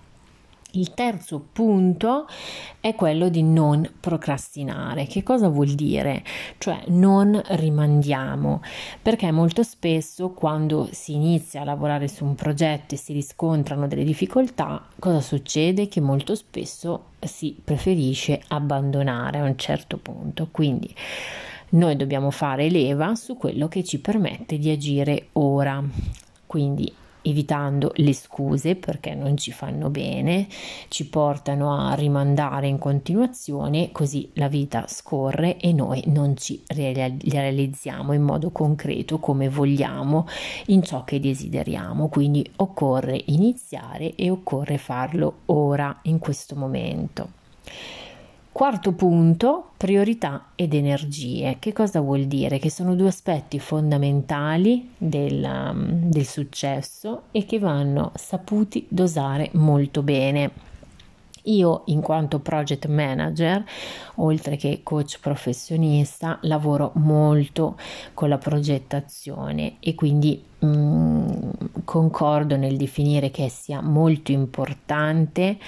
Il 0.76 0.92
terzo 0.92 1.40
punto 1.40 2.26
è 2.80 2.94
quello 2.94 3.30
di 3.30 3.42
non 3.42 3.90
procrastinare. 3.98 5.06
Che 5.06 5.22
cosa 5.22 5.48
vuol 5.48 5.68
dire? 5.68 6.22
Cioè 6.58 6.82
non 6.88 7.40
rimandiamo, 7.42 8.60
perché 9.00 9.30
molto 9.30 9.62
spesso 9.62 10.32
quando 10.32 10.86
si 10.92 11.14
inizia 11.14 11.62
a 11.62 11.64
lavorare 11.64 12.08
su 12.08 12.26
un 12.26 12.34
progetto 12.34 12.94
e 12.94 12.98
si 12.98 13.14
riscontrano 13.14 13.88
delle 13.88 14.04
difficoltà, 14.04 14.86
cosa 14.98 15.22
succede? 15.22 15.88
Che 15.88 16.02
molto 16.02 16.34
spesso 16.34 17.04
si 17.20 17.58
preferisce 17.64 18.42
abbandonare 18.48 19.38
a 19.38 19.44
un 19.44 19.56
certo 19.56 19.96
punto. 19.96 20.48
Quindi 20.50 20.94
noi 21.70 21.96
dobbiamo 21.96 22.30
fare 22.30 22.68
leva 22.68 23.14
su 23.14 23.38
quello 23.38 23.66
che 23.68 23.82
ci 23.82 23.98
permette 23.98 24.58
di 24.58 24.70
agire 24.70 25.28
ora. 25.32 25.82
Quindi 26.46 26.92
evitando 27.26 27.92
le 27.96 28.14
scuse 28.14 28.76
perché 28.76 29.14
non 29.14 29.36
ci 29.36 29.52
fanno 29.52 29.90
bene, 29.90 30.46
ci 30.88 31.08
portano 31.08 31.76
a 31.76 31.94
rimandare 31.94 32.68
in 32.68 32.78
continuazione, 32.78 33.90
così 33.92 34.30
la 34.34 34.48
vita 34.48 34.86
scorre 34.88 35.58
e 35.58 35.72
noi 35.72 36.02
non 36.06 36.36
ci 36.36 36.62
realizziamo 36.66 38.12
in 38.12 38.22
modo 38.22 38.50
concreto 38.50 39.18
come 39.18 39.48
vogliamo 39.48 40.26
in 40.66 40.82
ciò 40.82 41.04
che 41.04 41.20
desideriamo. 41.20 42.08
Quindi 42.08 42.48
occorre 42.56 43.20
iniziare 43.26 44.14
e 44.14 44.30
occorre 44.30 44.78
farlo 44.78 45.38
ora, 45.46 45.98
in 46.02 46.18
questo 46.18 46.54
momento. 46.54 47.28
Quarto 48.56 48.92
punto, 48.92 49.72
priorità 49.76 50.46
ed 50.54 50.72
energie. 50.72 51.56
Che 51.58 51.74
cosa 51.74 52.00
vuol 52.00 52.24
dire? 52.24 52.58
Che 52.58 52.70
sono 52.70 52.94
due 52.94 53.08
aspetti 53.08 53.58
fondamentali 53.58 54.92
del, 54.96 55.44
um, 55.44 56.08
del 56.08 56.24
successo 56.24 57.24
e 57.32 57.44
che 57.44 57.58
vanno 57.58 58.12
saputi 58.14 58.86
dosare 58.88 59.50
molto 59.52 60.02
bene. 60.02 60.50
Io, 61.42 61.82
in 61.88 62.00
quanto 62.00 62.38
project 62.38 62.86
manager, 62.86 63.62
oltre 64.14 64.56
che 64.56 64.80
coach 64.82 65.18
professionista, 65.20 66.38
lavoro 66.40 66.92
molto 66.94 67.76
con 68.14 68.30
la 68.30 68.38
progettazione 68.38 69.76
e 69.80 69.94
quindi 69.94 70.42
mh, 70.60 70.66
mm, 70.66 71.50
concordo 71.84 72.56
nel 72.56 72.78
definire 72.78 73.30
che 73.30 73.50
sia 73.50 73.82
molto 73.82 74.32
importante 74.32 75.58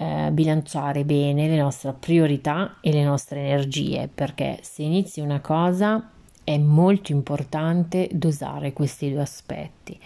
eh, 0.00 0.30
bilanciare 0.32 1.04
bene 1.04 1.46
le 1.46 1.58
nostre 1.58 1.92
priorità 1.92 2.76
e 2.80 2.90
le 2.90 3.04
nostre 3.04 3.40
energie, 3.40 4.08
perché 4.12 4.58
se 4.62 4.82
inizi 4.82 5.20
una 5.20 5.40
cosa 5.40 6.08
è 6.42 6.56
molto 6.56 7.12
importante 7.12 8.08
dosare 8.10 8.72
questi 8.72 9.10
due 9.10 9.20
aspetti. 9.20 9.98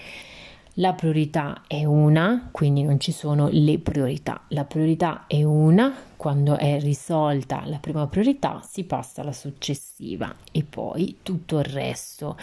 La 0.78 0.94
priorità 0.94 1.62
è 1.68 1.84
una, 1.84 2.48
quindi 2.50 2.82
non 2.82 2.98
ci 2.98 3.12
sono 3.12 3.48
le 3.52 3.78
priorità. 3.78 4.40
La 4.48 4.64
priorità 4.64 5.28
è 5.28 5.44
una, 5.44 5.94
quando 6.16 6.56
è 6.56 6.80
risolta 6.80 7.62
la 7.66 7.78
prima 7.78 8.08
priorità 8.08 8.60
si 8.68 8.82
passa 8.82 9.20
alla 9.20 9.32
successiva 9.32 10.34
e 10.50 10.64
poi 10.68 11.18
tutto 11.22 11.60
il 11.60 11.66
resto. 11.66 12.36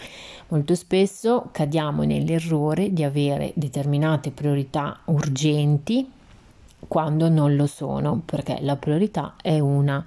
Molto 0.48 0.74
spesso 0.74 1.50
cadiamo 1.52 2.04
nell'errore 2.04 2.94
di 2.94 3.04
avere 3.04 3.52
determinate 3.54 4.30
priorità 4.30 5.00
urgenti 5.04 6.20
quando 6.88 7.28
non 7.28 7.56
lo 7.56 7.66
sono, 7.66 8.22
perché 8.24 8.58
la 8.60 8.76
priorità 8.76 9.34
è 9.40 9.58
una, 9.58 10.04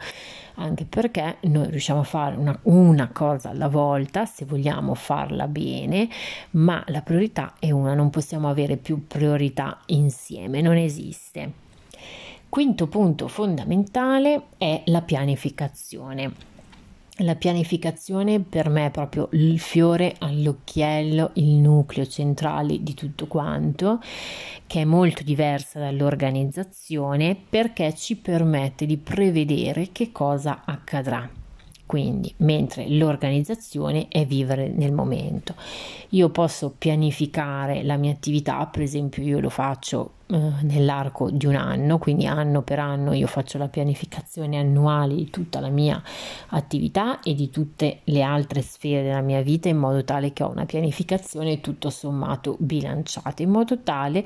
anche 0.56 0.86
perché 0.86 1.38
noi 1.42 1.70
riusciamo 1.70 2.02
a 2.02 2.04
fare 2.04 2.36
una, 2.36 2.58
una, 2.64 3.10
cosa 3.12 3.50
alla 3.50 3.68
volta 3.68 4.26
se 4.26 4.46
vogliamo 4.46 4.94
farla 4.94 5.48
bene, 5.48 6.10
ma 6.52 6.84
la 6.88 7.02
priorità 7.02 7.54
è 7.60 7.72
una, 7.72 7.94
non 7.94 8.10
possiamo 8.10 8.50
avere 8.50 8.78
più 8.78 9.08
priorità 9.08 9.80
insieme, 9.88 10.62
non 10.62 10.76
esiste. 10.76 11.64
Quinto 12.50 12.88
punto 12.88 13.28
fondamentale 13.28 14.44
è 14.58 14.82
la 14.86 15.02
pianificazione. 15.02 16.55
La 17.20 17.36
pianificazione 17.36 18.42
per 18.42 18.68
me 18.68 18.88
è 18.88 18.92
proprio 18.92 19.30
il 19.32 19.58
fiore 19.58 20.16
all'occhiello, 20.20 21.32
il 21.36 21.54
nucleo 21.54 22.06
centrale 22.06 22.84
di 22.84 22.94
tutto 22.94 23.26
quanto, 23.26 24.02
che 24.68 24.82
è 24.82 24.84
molto 24.84 25.24
diversa 25.24 25.80
dall'organizzazione 25.80 27.38
perché 27.50 27.96
ci 27.96 28.18
permette 28.18 28.86
di 28.86 28.98
prevedere 28.98 29.94
che 29.94 30.12
cosa 30.12 30.64
accadrà. 30.66 31.30
Quindi, 31.86 32.34
mentre 32.38 32.90
l'organizzazione 32.90 34.08
è 34.10 34.26
vivere 34.26 34.68
nel 34.68 34.92
momento. 34.92 35.56
Io 36.10 36.30
posso 36.30 36.76
pianificare 36.78 37.84
la 37.84 37.96
mia 37.96 38.12
attività, 38.12 38.66
per 38.66 38.82
esempio 38.82 39.24
io 39.24 39.40
lo 39.40 39.50
faccio 39.50 40.15
nell'arco 40.28 41.30
di 41.30 41.46
un 41.46 41.56
anno, 41.56 42.00
quindi 42.00 42.26
anno 42.26 42.64
per 42.64 42.80
anno 42.80 43.14
io 43.14 43.28
faccio 43.28 43.60
la 43.60 43.68
pianificazione 43.68 44.58
annuale 44.58 45.14
di 45.14 45.30
tutta 45.30 45.60
la 45.60 45.70
mia 45.70 46.02
attività 46.50 47.20
e 47.20 47.36
di 47.36 47.52
tutte 47.52 48.00
le 48.06 48.22
altre 48.24 48.62
sfere 48.64 49.04
della 49.04 49.22
mia 49.22 49.42
vita 49.42 49.70
in 49.70 49.78
modo 49.78 50.04
tale 50.04 50.34
che 50.34 50.42
ho 50.44 50.50
una 50.50 50.66
pianificazione 50.66 51.62
tutto 51.62 51.92
sommato 51.92 52.56
bilanciata, 52.60 53.44
in 53.44 53.52
modo 53.52 53.80
tale 53.82 54.26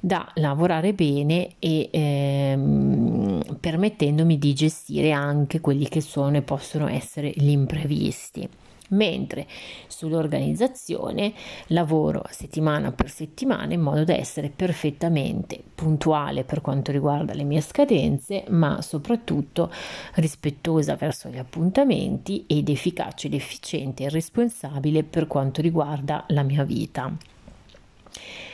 da 0.00 0.28
lavorare 0.34 0.92
bene 0.94 1.50
e 1.60 1.88
ehm, 1.92 3.58
permettendomi 3.60 4.38
di 4.38 4.52
gestire 4.52 5.12
anche 5.12 5.60
quelli 5.60 5.88
che 5.88 6.00
sono 6.00 6.36
e 6.36 6.42
possono 6.42 6.88
essere 6.88 7.32
gli 7.34 7.50
imprevisti 7.50 8.48
mentre 8.90 9.46
sull'organizzazione 9.86 11.32
lavoro 11.68 12.24
settimana 12.30 12.92
per 12.92 13.10
settimana 13.10 13.74
in 13.74 13.80
modo 13.80 14.04
da 14.04 14.14
essere 14.14 14.50
perfettamente 14.54 15.62
puntuale 15.74 16.44
per 16.44 16.60
quanto 16.60 16.92
riguarda 16.92 17.34
le 17.34 17.44
mie 17.44 17.60
scadenze, 17.60 18.44
ma 18.48 18.80
soprattutto 18.82 19.70
rispettosa 20.14 20.96
verso 20.96 21.28
gli 21.28 21.38
appuntamenti 21.38 22.44
ed 22.46 22.68
efficace 22.68 23.26
ed 23.26 23.34
efficiente 23.34 24.04
e 24.04 24.08
responsabile 24.08 25.02
per 25.02 25.26
quanto 25.26 25.60
riguarda 25.60 26.24
la 26.28 26.42
mia 26.42 26.64
vita. 26.64 27.14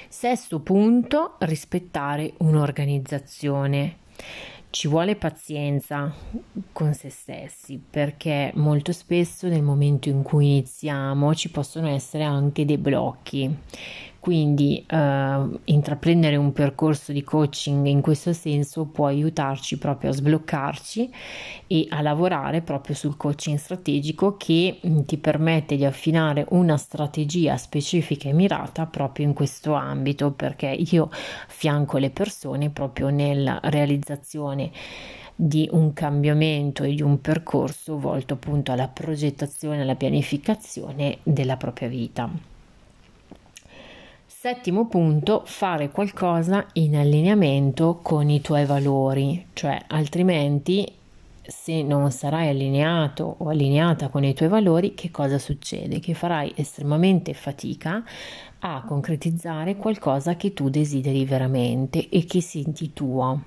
Sesto 0.09 0.61
punto, 0.61 1.37
rispettare 1.39 2.35
un'organizzazione. 2.39 3.97
Ci 4.73 4.89
vuole 4.89 5.17
pazienza 5.17 6.11
con 6.73 6.95
se 6.95 7.11
stessi 7.11 7.79
perché 7.79 8.53
molto 8.55 8.93
spesso 8.93 9.47
nel 9.47 9.63
momento 9.63 10.09
in 10.09 10.23
cui 10.23 10.47
iniziamo 10.47 11.35
ci 11.35 11.51
possono 11.51 11.89
essere 11.89 12.25
anche 12.25 12.65
dei 12.65 12.79
blocchi 12.79 13.55
quindi 14.23 14.85
eh, 14.87 15.49
intraprendere 15.65 16.37
un 16.37 16.53
percorso 16.53 17.11
di 17.11 17.25
coaching 17.25 17.87
in 17.87 18.01
questo 18.01 18.33
senso 18.33 18.85
può 18.85 19.07
aiutarci 19.07 19.79
proprio 19.79 20.11
a 20.11 20.13
sbloccarci 20.13 21.13
e 21.67 21.87
a 21.89 22.01
lavorare 22.03 22.61
proprio 22.63 22.95
sul 22.95 23.17
coaching 23.17 23.59
strategico 23.59 24.37
che 24.37 24.79
mm, 24.87 25.01
ti 25.01 25.19
permette 25.19 25.75
di 25.75 25.85
affinare 25.85 26.47
una 26.51 26.77
strategia 26.77 27.57
specifica 27.57 28.29
e 28.29 28.33
mirata 28.33 28.87
proprio 28.87 29.27
in 29.27 29.33
questo 29.33 29.73
ambito 29.73 30.31
perché 30.31 30.69
io 30.69 31.11
fianco 31.49 31.99
le 31.99 32.11
persone 32.11 32.71
proprio 32.71 33.09
nella 33.09 33.59
realizzazione 33.65 34.71
di 35.35 35.69
un 35.73 35.93
cambiamento 35.95 36.85
e 36.85 36.95
di 36.95 37.03
un 37.03 37.21
percorso 37.21 37.99
volto 37.99 38.35
appunto 38.35 38.71
alla 38.71 38.87
progettazione 38.87 39.79
e 39.79 39.81
alla 39.81 39.97
pianificazione 39.97 41.19
della 41.25 41.57
propria 41.57 41.89
vita. 41.89 42.52
Settimo 44.43 44.89
punto, 44.89 45.45
fare 45.47 45.93
qualcosa 45.93 46.67
in 46.73 46.97
allineamento 46.97 48.01
con 48.03 48.29
i 48.29 48.41
tuoi 48.41 48.65
valori, 48.65 49.47
cioè 49.53 49.81
altrimenti 49.87 50.85
se 51.41 51.83
non 51.85 52.11
sarai 52.11 52.49
allineato 52.49 53.37
o 53.39 53.51
allineata 53.51 54.09
con 54.09 54.25
i 54.25 54.35
tuoi 54.35 54.49
valori, 54.49 54.95
che 54.95 55.13
cosa 55.13 55.39
succede? 55.39 56.01
Che 56.01 56.15
farai 56.15 56.55
estremamente 56.57 57.35
fatica 57.35 58.03
a 58.59 58.83
concretizzare 58.85 59.77
qualcosa 59.77 60.35
che 60.35 60.53
tu 60.53 60.69
desideri 60.69 61.25
veramente 61.25 62.09
e 62.09 62.25
che 62.25 62.41
senti 62.41 62.93
tuo. 62.93 63.43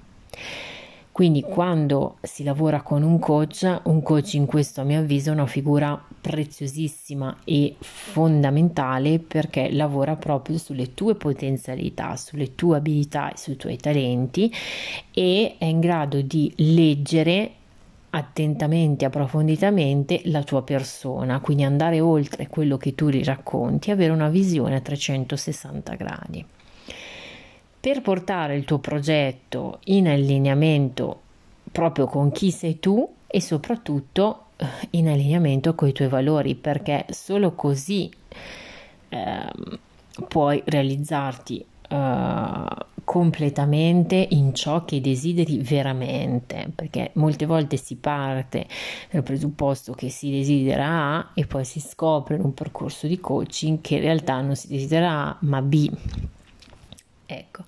Quindi 1.16 1.44
quando 1.44 2.18
si 2.24 2.44
lavora 2.44 2.82
con 2.82 3.02
un 3.02 3.20
coach, 3.20 3.84
un 3.84 4.04
coach 4.04 4.34
in 4.34 4.46
questo 4.46 4.82
a 4.82 4.84
mio 4.84 5.00
avviso 5.00 5.30
è 5.30 5.32
una 5.32 5.46
figura 5.46 5.98
preziosissima 6.20 7.38
e 7.46 7.78
fondamentale 7.80 9.20
perché 9.20 9.72
lavora 9.72 10.18
proprio 10.18 10.58
sulle 10.58 10.94
tue 10.94 11.16
potenzialità, 11.16 12.18
sulle 12.18 12.54
tue 12.54 12.76
abilità 12.76 13.32
e 13.32 13.38
sui 13.38 13.56
tuoi 13.56 13.78
talenti 13.78 14.54
e 15.14 15.56
è 15.58 15.64
in 15.64 15.80
grado 15.80 16.20
di 16.20 16.52
leggere 16.58 17.50
attentamente, 18.10 19.06
approfonditamente 19.06 20.20
la 20.26 20.44
tua 20.44 20.64
persona, 20.64 21.40
quindi 21.40 21.64
andare 21.64 22.02
oltre 22.02 22.50
quello 22.50 22.76
che 22.76 22.94
tu 22.94 23.08
gli 23.08 23.24
racconti, 23.24 23.90
avere 23.90 24.12
una 24.12 24.28
visione 24.28 24.76
a 24.76 24.82
360 24.82 25.96
gradi 25.96 26.46
per 27.86 28.02
portare 28.02 28.56
il 28.56 28.66
tuo 28.66 28.80
progetto 28.80 29.78
in 29.84 30.08
allineamento 30.08 31.22
proprio 31.72 32.08
con 32.08 32.32
chi 32.32 32.50
sei 32.50 32.80
tu 32.80 33.08
e 33.28 33.40
soprattutto 33.40 34.46
eh, 34.56 34.66
in 34.98 35.08
allineamento 35.08 35.76
con 35.76 35.90
i 35.90 35.92
tuoi 35.92 36.08
valori, 36.08 36.56
perché 36.56 37.06
solo 37.12 37.52
così 37.52 38.12
eh, 39.10 39.52
puoi 40.28 40.64
realizzarti 40.66 41.64
eh, 41.90 42.66
completamente 43.04 44.28
in 44.32 44.56
ciò 44.56 44.84
che 44.84 45.00
desideri 45.00 45.60
veramente, 45.60 46.72
perché 46.74 47.12
molte 47.14 47.46
volte 47.46 47.78
si 47.78 47.98
parte 47.98 48.66
dal 49.12 49.22
presupposto 49.22 49.94
che 49.94 50.10
si 50.10 50.32
desidera 50.32 50.88
A 50.88 51.30
e 51.36 51.46
poi 51.46 51.64
si 51.64 51.80
scopre 51.80 52.34
in 52.34 52.42
un 52.42 52.56
percorso 52.56 53.06
di 53.06 53.20
coaching 53.20 53.82
che 53.82 53.98
in 53.98 54.02
realtà 54.02 54.42
non 54.42 54.56
si 54.56 54.70
desidera 54.70 55.28
A 55.28 55.38
ma 55.42 55.62
B 55.62 55.92
Ecco, 57.28 57.64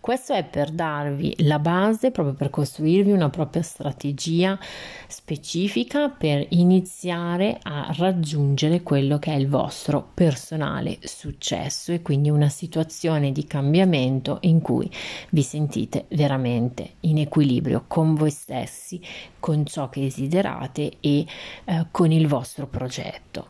questo 0.00 0.32
è 0.32 0.42
per 0.42 0.70
darvi 0.70 1.34
la 1.44 1.58
base 1.58 2.10
proprio 2.10 2.34
per 2.34 2.48
costruirvi 2.48 3.12
una 3.12 3.28
propria 3.28 3.60
strategia 3.60 4.58
specifica 5.06 6.08
per 6.08 6.46
iniziare 6.50 7.58
a 7.62 7.92
raggiungere 7.98 8.82
quello 8.82 9.18
che 9.18 9.32
è 9.32 9.36
il 9.36 9.48
vostro 9.48 10.12
personale 10.14 10.98
successo 11.02 11.92
e 11.92 12.00
quindi 12.00 12.30
una 12.30 12.48
situazione 12.48 13.32
di 13.32 13.44
cambiamento 13.44 14.38
in 14.42 14.62
cui 14.62 14.90
vi 15.28 15.42
sentite 15.42 16.06
veramente 16.08 16.94
in 17.00 17.18
equilibrio 17.18 17.84
con 17.86 18.14
voi 18.14 18.30
stessi, 18.30 18.98
con 19.38 19.66
ciò 19.66 19.90
che 19.90 20.00
desiderate 20.00 20.94
e 21.00 21.26
eh, 21.64 21.86
con 21.90 22.10
il 22.12 22.26
vostro 22.26 22.66
progetto. 22.66 23.48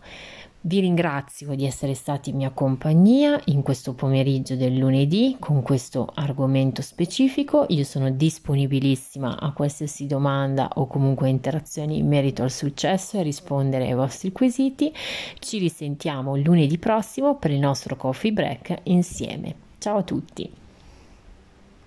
Vi 0.64 0.78
ringrazio 0.78 1.56
di 1.56 1.66
essere 1.66 1.92
stati 1.92 2.30
in 2.30 2.36
mia 2.36 2.50
compagnia 2.50 3.40
in 3.46 3.62
questo 3.62 3.94
pomeriggio 3.94 4.54
del 4.54 4.76
lunedì 4.76 5.36
con 5.40 5.60
questo 5.60 6.08
argomento 6.14 6.82
specifico. 6.82 7.66
Io 7.70 7.82
sono 7.82 8.10
disponibilissima 8.10 9.40
a 9.40 9.50
qualsiasi 9.50 10.06
domanda 10.06 10.70
o 10.74 10.86
comunque 10.86 11.28
interazioni 11.28 11.98
in 11.98 12.06
merito 12.06 12.44
al 12.44 12.52
successo 12.52 13.16
e 13.16 13.20
a 13.20 13.24
rispondere 13.24 13.88
ai 13.88 13.94
vostri 13.94 14.30
quesiti. 14.30 14.92
Ci 15.40 15.58
risentiamo 15.58 16.36
lunedì 16.36 16.78
prossimo 16.78 17.34
per 17.34 17.50
il 17.50 17.58
nostro 17.58 17.96
coffee 17.96 18.32
break 18.32 18.82
insieme. 18.84 19.54
Ciao 19.78 19.96
a 19.96 20.02
tutti! 20.04 20.61